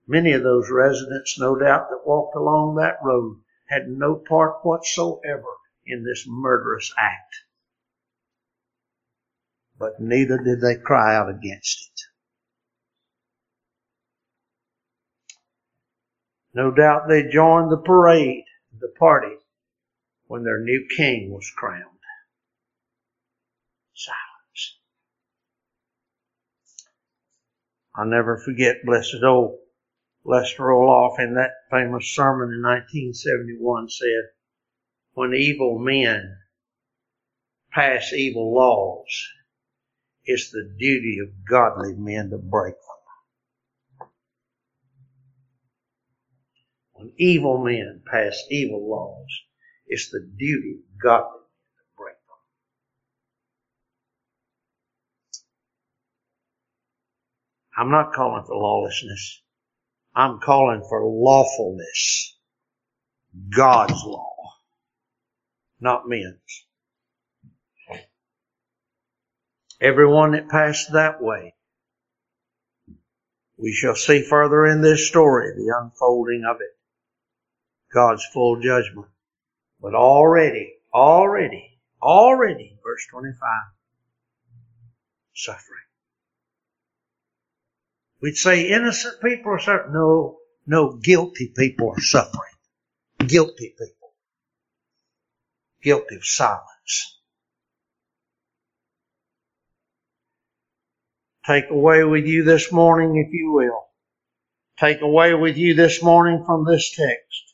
Many 0.07 0.33
of 0.33 0.41
those 0.41 0.71
residents, 0.71 1.39
no 1.39 1.55
doubt, 1.55 1.89
that 1.91 2.01
walked 2.03 2.35
along 2.35 2.77
that 2.77 2.97
road 3.03 3.43
had 3.69 3.87
no 3.87 4.15
part 4.15 4.65
whatsoever 4.65 5.53
in 5.85 6.03
this 6.03 6.25
murderous 6.27 6.91
act. 6.97 7.35
But 9.77 9.99
neither 9.99 10.39
did 10.39 10.61
they 10.61 10.77
cry 10.77 11.15
out 11.15 11.29
against 11.29 11.90
it. 11.90 11.90
No 16.53 16.71
doubt 16.71 17.07
they 17.07 17.29
joined 17.29 17.71
the 17.71 17.77
parade, 17.77 18.43
the 18.79 18.93
party, 18.99 19.35
when 20.27 20.43
their 20.43 20.59
new 20.59 20.87
king 20.95 21.31
was 21.31 21.49
crowned. 21.55 21.85
Silence. 23.93 24.77
I'll 27.95 28.05
never 28.05 28.37
forget 28.37 28.85
blessed 28.85 29.23
old 29.23 29.59
Lester 30.23 30.63
Roloff 30.63 31.19
in 31.19 31.33
that 31.35 31.51
famous 31.71 32.13
sermon 32.13 32.53
in 32.53 32.61
1971 32.61 33.89
said, 33.89 34.29
when 35.13 35.33
evil 35.33 35.79
men 35.79 36.37
pass 37.71 38.13
evil 38.13 38.53
laws, 38.53 39.29
it's 40.25 40.51
the 40.51 40.75
duty 40.77 41.17
of 41.19 41.43
godly 41.49 41.95
men 41.95 42.29
to 42.29 42.37
break 42.37 42.75
them. 42.75 43.00
When 47.01 47.13
evil 47.17 47.57
men 47.57 48.03
pass 48.05 48.39
evil 48.51 48.87
laws, 48.87 49.27
it's 49.87 50.11
the 50.11 50.19
duty 50.19 50.73
of 50.73 51.01
godly 51.01 51.39
men 51.39 51.77
to 51.77 51.83
break 51.97 52.13
them. 52.13 52.37
I'm 57.75 57.89
not 57.89 58.13
calling 58.13 58.43
for 58.45 58.55
lawlessness. 58.55 59.41
I'm 60.13 60.39
calling 60.41 60.83
for 60.87 61.03
lawfulness. 61.03 62.37
God's 63.49 64.03
law, 64.05 64.35
not 65.79 66.07
men's. 66.07 66.65
Everyone 69.81 70.33
that 70.33 70.49
passed 70.49 70.93
that 70.93 71.19
way, 71.19 71.55
we 73.57 73.73
shall 73.73 73.95
see 73.95 74.21
further 74.21 74.67
in 74.67 74.81
this 74.83 75.07
story 75.07 75.55
the 75.55 75.75
unfolding 75.81 76.43
of 76.47 76.57
it. 76.57 76.77
God's 77.93 78.25
full 78.33 78.59
judgment. 78.59 79.07
But 79.81 79.95
already, 79.95 80.73
already, 80.93 81.77
already, 82.01 82.77
verse 82.83 83.05
25, 83.09 83.39
suffering. 85.33 85.67
We'd 88.21 88.35
say 88.35 88.69
innocent 88.69 89.21
people 89.21 89.53
are 89.53 89.59
suffering. 89.59 89.93
No, 89.93 90.37
no, 90.67 90.97
guilty 90.97 91.51
people 91.55 91.89
are 91.89 92.01
suffering. 92.01 92.53
Guilty 93.19 93.75
people. 93.77 94.13
Guilty 95.81 96.15
of 96.15 96.25
silence. 96.25 97.17
Take 101.45 101.71
away 101.71 102.03
with 102.03 102.27
you 102.27 102.43
this 102.43 102.71
morning, 102.71 103.17
if 103.17 103.33
you 103.33 103.51
will. 103.51 103.87
Take 104.77 105.01
away 105.01 105.33
with 105.33 105.57
you 105.57 105.73
this 105.73 106.03
morning 106.03 106.43
from 106.45 106.65
this 106.65 106.95
text 106.95 107.50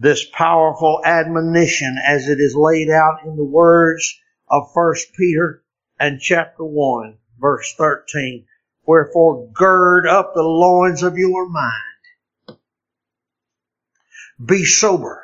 this 0.00 0.24
powerful 0.32 1.02
admonition 1.04 1.98
as 2.02 2.26
it 2.26 2.40
is 2.40 2.56
laid 2.56 2.88
out 2.88 3.18
in 3.26 3.36
the 3.36 3.44
words 3.44 4.18
of 4.48 4.70
1 4.72 4.94
Peter 5.14 5.62
and 5.98 6.18
chapter 6.18 6.64
1 6.64 7.18
verse 7.38 7.74
13. 7.76 8.46
Wherefore 8.86 9.50
gird 9.52 10.06
up 10.06 10.32
the 10.34 10.42
loins 10.42 11.02
of 11.02 11.18
your 11.18 11.46
mind. 11.50 12.58
Be 14.42 14.64
sober. 14.64 15.22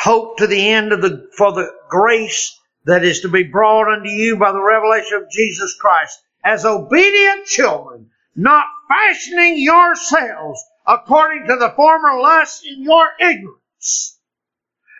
Hope 0.00 0.38
to 0.38 0.48
the 0.48 0.68
end 0.68 0.92
of 0.92 1.00
the, 1.00 1.28
for 1.36 1.52
the 1.52 1.70
grace 1.88 2.58
that 2.84 3.04
is 3.04 3.20
to 3.20 3.28
be 3.28 3.44
brought 3.44 3.92
unto 3.92 4.08
you 4.08 4.36
by 4.38 4.50
the 4.50 4.62
revelation 4.62 5.18
of 5.18 5.30
Jesus 5.30 5.76
Christ 5.80 6.20
as 6.44 6.64
obedient 6.64 7.46
children, 7.46 8.10
not 8.34 8.66
fashioning 8.88 9.58
yourselves 9.58 10.62
according 10.86 11.46
to 11.48 11.56
the 11.56 11.72
former 11.74 12.20
lust 12.20 12.64
in 12.64 12.82
your 12.82 13.08
ignorance. 13.20 14.18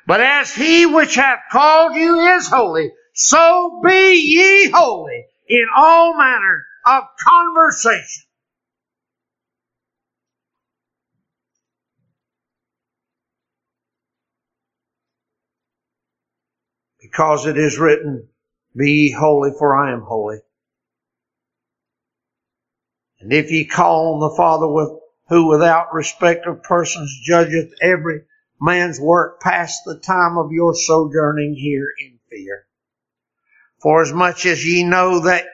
But 0.07 0.20
as 0.20 0.55
he 0.55 0.87
which 0.87 1.16
hath 1.16 1.41
called 1.51 1.95
you 1.97 2.20
is 2.37 2.49
holy, 2.49 2.93
so 3.14 3.80
be 3.84 4.14
ye 4.14 4.70
holy 4.70 5.24
in 5.49 5.66
all 5.76 6.16
manner 6.16 6.64
of 6.87 7.05
conversation. 7.18 8.24
Because 17.01 17.47
it 17.47 17.57
is 17.57 17.78
written, 17.78 18.28
Be 18.76 18.91
ye 18.91 19.11
holy, 19.12 19.51
for 19.59 19.76
I 19.76 19.93
am 19.93 20.03
holy. 20.03 20.39
And 23.20 23.32
if 23.32 23.51
ye 23.51 23.64
call 23.64 24.14
on 24.14 24.20
the 24.20 24.37
Father 24.37 24.68
with 24.68 24.91
who 25.28 25.48
without 25.48 25.92
respect 25.92 26.46
of 26.46 26.62
persons 26.62 27.20
judgeth 27.24 27.72
every 27.80 28.22
man's 28.60 29.00
work 29.00 29.40
past 29.40 29.82
the 29.84 29.98
time 29.98 30.38
of 30.38 30.52
your 30.52 30.74
sojourning 30.74 31.54
here 31.54 31.92
in 32.00 32.18
fear. 32.30 32.66
For 33.82 34.02
as 34.02 34.12
much 34.12 34.46
as 34.46 34.64
ye 34.64 34.84
know 34.84 35.20
that 35.20 35.46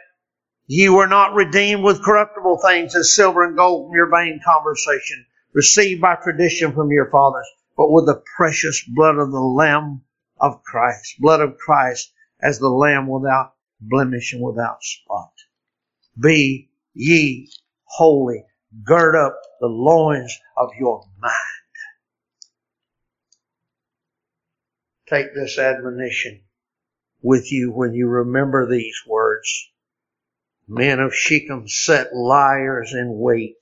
ye 0.66 0.88
were 0.88 1.06
not 1.06 1.34
redeemed 1.34 1.82
with 1.82 2.04
corruptible 2.04 2.58
things 2.58 2.94
as 2.94 3.14
silver 3.14 3.44
and 3.44 3.56
gold 3.56 3.88
from 3.88 3.96
your 3.96 4.10
vain 4.10 4.40
conversation, 4.44 5.26
received 5.52 6.00
by 6.00 6.16
tradition 6.16 6.72
from 6.72 6.90
your 6.90 7.10
fathers, 7.10 7.48
but 7.76 7.90
with 7.90 8.06
the 8.06 8.22
precious 8.36 8.82
blood 8.86 9.16
of 9.16 9.32
the 9.32 9.40
Lamb 9.40 10.02
of 10.38 10.62
Christ, 10.62 11.16
blood 11.18 11.40
of 11.40 11.56
Christ 11.56 12.12
as 12.40 12.58
the 12.58 12.68
Lamb 12.68 13.06
without 13.06 13.54
blemish 13.80 14.32
and 14.32 14.42
without 14.42 14.82
spot. 14.82 15.32
Be 16.18 16.70
ye 16.94 17.50
holy. 17.84 18.44
Gird 18.84 19.14
up 19.14 19.38
the 19.60 19.66
loins 19.66 20.38
of 20.56 20.70
your 20.78 21.04
mind. 21.20 21.32
Take 25.08 25.34
this 25.34 25.58
admonition 25.58 26.40
with 27.20 27.52
you 27.52 27.70
when 27.70 27.92
you 27.92 28.08
remember 28.08 28.66
these 28.66 28.96
words. 29.06 29.70
Men 30.66 31.00
of 31.00 31.14
Shechem 31.14 31.68
set 31.68 32.14
liers 32.14 32.94
in 32.94 33.18
wait 33.18 33.58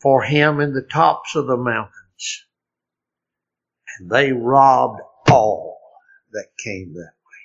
for 0.00 0.22
him 0.22 0.60
in 0.60 0.72
the 0.72 0.82
tops 0.82 1.34
of 1.34 1.46
the 1.46 1.56
mountains. 1.56 2.46
And 3.98 4.10
they 4.10 4.32
robbed 4.32 5.00
all 5.30 5.80
that 6.32 6.48
came 6.64 6.94
that 6.94 7.12
way. 7.12 7.44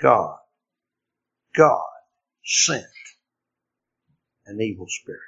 God, 0.00 0.36
God 1.56 1.82
sent 2.44 2.84
an 4.46 4.60
evil 4.60 4.86
spirit. 4.88 5.20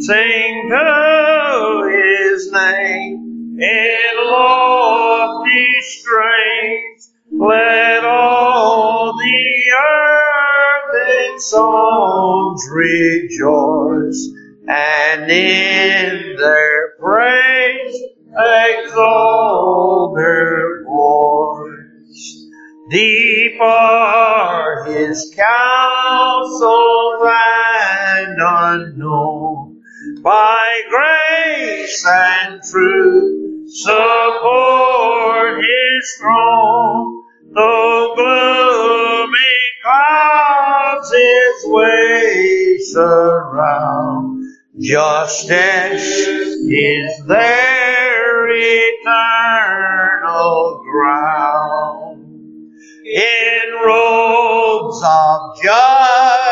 Sing 0.00 0.70
to 0.70 1.90
his 1.92 2.50
name 2.52 3.58
in 3.60 4.16
lofty 4.24 5.66
strains. 5.80 7.12
Let 7.30 8.04
all 8.04 9.12
the 9.18 9.72
earth 9.84 10.94
in 11.10 11.40
songs 11.40 12.62
rejoice, 12.72 14.30
and 14.68 15.30
in 15.30 16.36
their 16.36 16.92
praise 16.98 18.02
exalt 18.38 20.16
their 20.16 20.84
voice. 20.84 22.46
Deep 22.90 23.60
are 23.60 24.84
his 24.86 25.32
counsels 25.36 26.89
unknown 28.50 29.82
by 30.22 30.82
grace 30.90 32.04
and 32.06 32.60
truth 32.62 33.70
support 33.70 35.56
his 35.58 36.16
throne. 36.20 37.22
Though 37.52 38.14
gloomy 38.16 39.56
clouds 39.82 41.12
his 41.12 41.64
way 41.66 42.78
surround, 42.78 44.44
justice 44.78 46.18
is 46.68 47.26
their 47.26 48.48
eternal 49.00 50.84
ground. 50.90 52.22
In 53.04 53.72
robes 53.84 55.02
of 55.04 55.62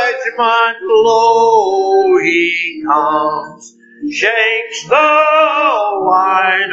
judgment, 0.08 0.78
lo, 0.82 2.18
he 2.18 2.82
comes, 2.86 3.76
shakes 4.10 4.88
the 4.88 5.10
wine 6.02 6.72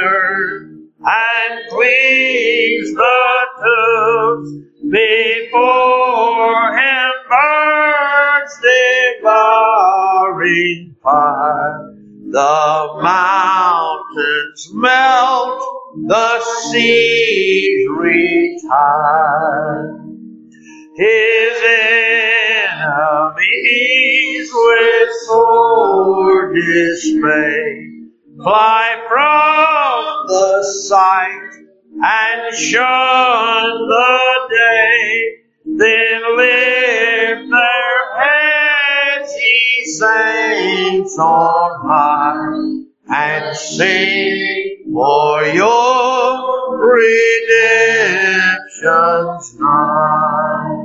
and 1.00 1.70
cleans 1.70 2.94
the 2.96 3.48
tombs. 3.62 4.50
Before 4.88 6.78
him 6.78 7.12
burns 7.28 8.56
devouring 9.22 10.96
fire. 11.02 11.92
The 12.28 13.00
mountains 13.02 14.70
melt, 14.74 15.62
the 16.08 16.40
seas 16.70 17.88
retire. 17.98 19.86
His 20.96 21.35
with 24.76 25.10
sword 25.28 26.56
dismay 26.56 27.86
fly 28.46 28.86
from 29.08 30.28
the 30.28 30.64
sight 30.88 31.54
and 32.04 32.56
shun 32.56 33.88
the 33.88 34.48
day, 34.50 35.38
then 35.66 36.22
lift 36.38 37.50
their 37.50 37.98
heads, 38.20 39.34
ye 39.42 39.86
saints 39.86 41.18
on 41.18 41.72
high, 41.88 42.84
and 43.16 43.56
sing 43.56 44.84
for 44.94 45.44
your 45.46 46.78
redemption's 48.78 49.60
nigh. 49.60 50.85